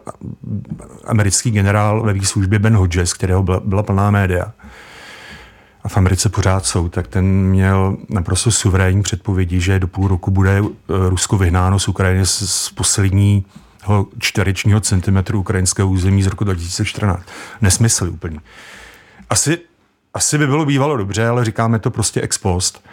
americký 1.05 1.51
generál 1.51 2.03
ve 2.03 2.13
výslužbě 2.13 2.59
Ben 2.59 2.77
Hodges, 2.77 3.13
kterého 3.13 3.43
byla, 3.43 3.61
byla 3.65 3.83
plná 3.83 4.11
média 4.11 4.53
a 5.85 5.89
v 5.89 5.97
Americe 5.97 6.29
pořád 6.29 6.67
jsou, 6.67 6.89
tak 6.89 7.09
ten 7.09 7.25
měl 7.25 7.97
naprosto 8.09 8.51
suverénní 8.51 9.03
předpovědi, 9.03 9.61
že 9.61 9.79
do 9.79 9.89
půl 9.89 10.09
roku 10.09 10.31
bude 10.31 10.59
eh, 10.59 10.63
Rusko 11.09 11.39
vyhnáno 11.39 11.79
z 11.79 11.89
Ukrajiny 11.89 12.27
z, 12.27 12.51
z 12.51 12.71
posledního 12.71 14.07
čtverečního 14.19 14.81
centimetru 14.81 15.41
ukrajinského 15.41 15.89
území 15.89 16.23
z 16.23 16.27
roku 16.27 16.45
2014. 16.45 17.23
Nesmysl 17.61 18.09
úplný. 18.09 18.41
Asi, 19.31 19.59
asi 20.15 20.39
by 20.39 20.47
bylo 20.47 20.65
bývalo 20.65 20.97
dobře, 20.97 21.29
ale 21.29 21.45
říkáme 21.45 21.79
to 21.79 21.91
prostě 21.91 22.21
ex 22.21 22.39
post, 22.39 22.85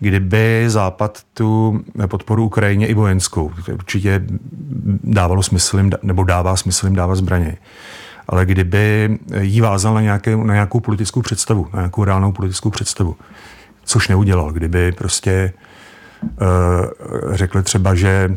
kdyby 0.00 0.64
Západ 0.66 1.22
tu 1.34 1.80
podporu 2.06 2.44
Ukrajině 2.44 2.86
i 2.86 2.94
vojenskou, 2.94 3.52
určitě 3.72 4.22
dávalo 5.04 5.42
smysl 5.42 5.80
nebo 6.02 6.24
dává 6.24 6.56
smysl 6.56 6.86
jim 6.86 6.96
dávat 6.96 7.14
zbraně. 7.14 7.56
ale 8.28 8.46
kdyby 8.46 9.18
jí 9.40 9.60
vázal 9.60 9.94
na, 9.94 10.00
nějaké, 10.00 10.36
na 10.36 10.54
nějakou 10.54 10.80
politickou 10.80 11.22
představu, 11.22 11.68
na 11.72 11.78
nějakou 11.80 12.04
reálnou 12.04 12.32
politickou 12.32 12.70
představu, 12.70 13.16
což 13.84 14.08
neudělal. 14.08 14.52
Kdyby 14.52 14.92
prostě 14.92 15.52
uh, 16.22 17.34
řekli 17.34 17.62
třeba, 17.62 17.94
že 17.94 18.36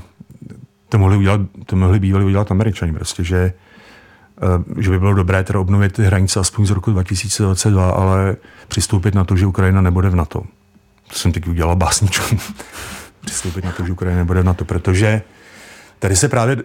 to 0.90 0.98
mohli, 0.98 1.18
udělat, 1.18 1.42
to 1.66 1.76
mohli 1.76 2.00
bývali 2.00 2.26
udělat 2.26 2.52
američani, 2.52 2.94
prostě, 2.94 3.24
že, 3.24 3.54
že 4.80 4.89
by 4.89 4.99
bylo 4.99 5.13
dobré 5.13 5.43
teda 5.43 5.60
obnovit 5.60 5.93
ty 5.93 6.04
hranice 6.04 6.39
aspoň 6.39 6.65
z 6.65 6.71
roku 6.71 6.91
2022, 6.91 7.89
ale 7.89 8.36
přistoupit 8.67 9.15
na 9.15 9.23
to, 9.23 9.38
že 9.38 9.45
Ukrajina 9.45 9.82
nebude 9.82 10.10
v 10.10 10.15
NATO. 10.15 10.43
To 11.08 11.15
jsem 11.15 11.32
teď 11.32 11.47
udělal 11.47 11.75
básničku. 11.75 12.38
přistoupit 13.25 13.65
na 13.65 13.71
to, 13.71 13.86
že 13.86 13.91
Ukrajina 13.91 14.19
nebude 14.19 14.41
v 14.41 14.45
NATO, 14.45 14.65
protože 14.65 15.21
tady 15.99 16.15
se 16.15 16.30
právě 16.30 16.58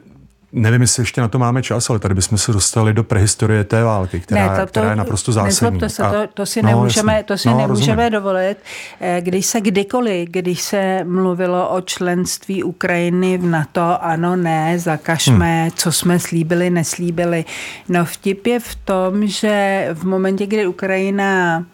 nevím, 0.52 0.80
jestli 0.80 1.00
ještě 1.00 1.20
na 1.20 1.28
to 1.28 1.38
máme 1.38 1.62
čas, 1.62 1.90
ale 1.90 1.98
tady 1.98 2.14
bychom 2.14 2.38
se 2.38 2.52
dostali 2.52 2.94
do 2.94 3.04
prehistorie 3.04 3.64
té 3.64 3.82
války, 3.82 4.20
která, 4.20 4.52
ne, 4.52 4.60
to, 4.60 4.60
to, 4.60 4.66
která 4.66 4.90
je 4.90 4.96
naprosto 4.96 5.32
zásadní. 5.32 5.80
To, 5.80 5.88
se, 5.88 6.02
to, 6.02 6.26
to 6.34 6.46
si 6.46 6.62
no, 6.62 6.68
nemůžeme, 6.68 7.22
to 7.22 7.38
si 7.38 7.48
no, 7.48 7.58
nemůžeme 7.58 8.10
dovolit. 8.10 8.56
Eh, 9.00 9.20
když 9.20 9.46
se 9.46 9.60
kdykoliv, 9.60 10.28
když 10.28 10.62
se 10.62 11.04
mluvilo 11.04 11.68
o 11.68 11.80
členství 11.80 12.62
Ukrajiny 12.62 13.38
v 13.38 13.44
NATO, 13.44 14.04
ano, 14.04 14.36
ne, 14.36 14.78
zakažme, 14.78 15.62
hmm. 15.62 15.70
co 15.70 15.92
jsme 15.92 16.18
slíbili, 16.18 16.70
neslíbili. 16.70 17.44
No 17.88 18.04
vtip 18.04 18.46
je 18.46 18.60
v 18.60 18.74
tom, 18.74 19.26
že 19.26 19.88
v 19.94 20.04
momentě, 20.04 20.46
kdy 20.46 20.66
Ukrajina 20.66 21.64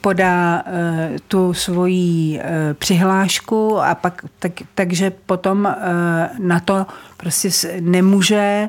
podá 0.00 0.62
eh, 0.66 1.16
tu 1.28 1.54
svoji 1.54 2.40
eh, 2.40 2.74
přihlášku 2.74 3.78
a 3.80 3.94
pak, 3.94 4.24
tak, 4.38 4.52
takže 4.74 5.12
potom 5.26 5.74
na 6.38 6.60
to 6.60 6.86
prostě 7.16 7.48
nemůže 7.80 8.68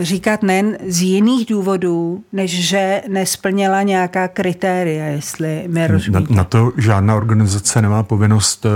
říkat 0.00 0.42
nejen 0.42 0.76
z 0.88 1.02
jiných 1.02 1.46
důvodů, 1.46 2.24
než 2.32 2.68
že 2.68 3.02
nesplněla 3.08 3.82
nějaká 3.82 4.28
kritéria, 4.28 5.06
jestli 5.06 5.64
mi 5.66 5.86
rozumíte. 5.86 6.32
Na, 6.32 6.36
na 6.36 6.44
to 6.44 6.72
žádná 6.78 7.16
organizace 7.16 7.82
nemá 7.82 8.02
povinnost 8.02 8.66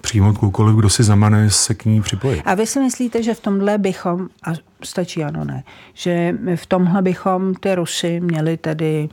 přijmout 0.00 0.38
koukoliv, 0.38 0.76
kdo 0.76 0.90
si 0.90 1.04
zamane 1.04 1.50
se 1.50 1.74
k 1.74 1.84
ní 1.84 2.02
připojit. 2.02 2.42
A 2.44 2.54
vy 2.54 2.66
si 2.66 2.80
myslíte, 2.80 3.22
že 3.22 3.34
v 3.34 3.40
tomhle 3.40 3.78
bychom, 3.78 4.28
a 4.44 4.52
stačí 4.84 5.24
ano, 5.24 5.44
ne, 5.44 5.64
že 5.94 6.34
v 6.56 6.66
tomhle 6.66 7.02
bychom 7.02 7.54
ty 7.54 7.74
Rusy 7.74 8.20
měli 8.20 8.56
tedy 8.56 9.08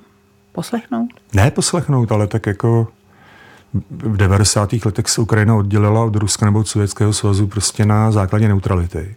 poslechnout? 0.54 1.10
Ne 1.34 1.52
poslechnout, 1.52 2.12
ale 2.12 2.28
tak 2.28 2.46
jako 2.46 2.88
v 3.90 4.18
90. 4.18 4.70
letech 4.86 5.08
se 5.10 5.22
Ukrajina 5.22 5.56
oddělila 5.56 6.04
od 6.04 6.16
Ruska 6.16 6.46
nebo 6.46 6.60
od 6.60 6.68
Sovětského 6.68 7.14
svazu 7.14 7.48
prostě 7.48 7.86
na 7.86 8.12
základě 8.12 8.48
neutrality. 8.48 9.16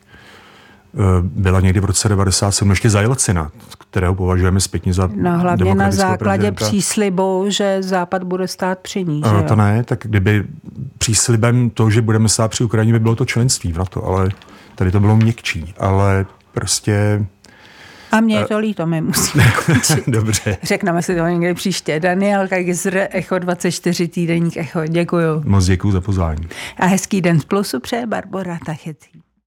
Eh, 0.95 0.99
byla 1.23 1.61
někdy 1.61 1.81
v 1.81 1.85
roce 1.85 2.09
97 2.09 2.71
ještě 2.71 2.91
za 2.91 3.01
Jelcina, 3.01 3.51
kterého 3.91 4.15
považujeme 4.15 4.61
zpětně 4.61 4.93
za 4.93 5.11
No 5.15 5.39
hlavně 5.39 5.75
na 5.75 5.91
základě 5.91 6.43
prezidenta. 6.53 6.65
příslibu, 6.65 7.45
že 7.49 7.83
Západ 7.83 8.23
bude 8.25 8.49
stát 8.49 8.79
při 8.79 9.05
ní. 9.05 9.23
Že 9.39 9.43
to 9.43 9.57
ne, 9.57 9.85
tak 9.85 9.99
kdyby 10.03 10.45
příslibem 10.99 11.71
to, 11.71 11.91
že 11.91 12.03
budeme 12.03 12.29
stát 12.29 12.51
při 12.51 12.65
Ukrajině, 12.65 12.93
by 12.93 12.99
bylo 12.99 13.17
to 13.17 13.25
členství 13.25 13.73
v 13.73 13.79
NATO, 13.79 14.05
ale 14.05 14.29
tady 14.75 14.91
to 14.91 15.01
bylo 15.01 15.17
měkčí. 15.17 15.75
Ale 15.79 16.27
prostě 16.53 17.27
a 18.13 18.21
mě 18.21 18.37
je 18.39 18.45
to 18.47 18.59
líto, 18.59 18.87
my 18.87 19.01
musíme 19.01 19.45
končit. 19.67 20.05
Dobře. 20.07 20.57
Řekneme 20.63 21.03
si 21.03 21.17
to 21.17 21.27
někdy 21.27 21.55
příště. 21.55 22.01
Daniel 22.01 22.49
Kajgizr, 22.49 23.07
Echo 23.11 23.39
24 23.39 24.09
týdenník 24.09 24.57
Echo. 24.57 24.87
Děkuju. 24.87 25.43
Moc 25.45 25.65
děkuju 25.65 25.93
za 25.93 26.01
pozvání. 26.01 26.49
A 26.77 26.87
hezký 26.87 27.21
den 27.21 27.41
z 27.41 27.45
Plusu 27.45 27.81
přeje 27.81 28.07
Barbara 28.07 28.59
Tachecí. 28.67 29.26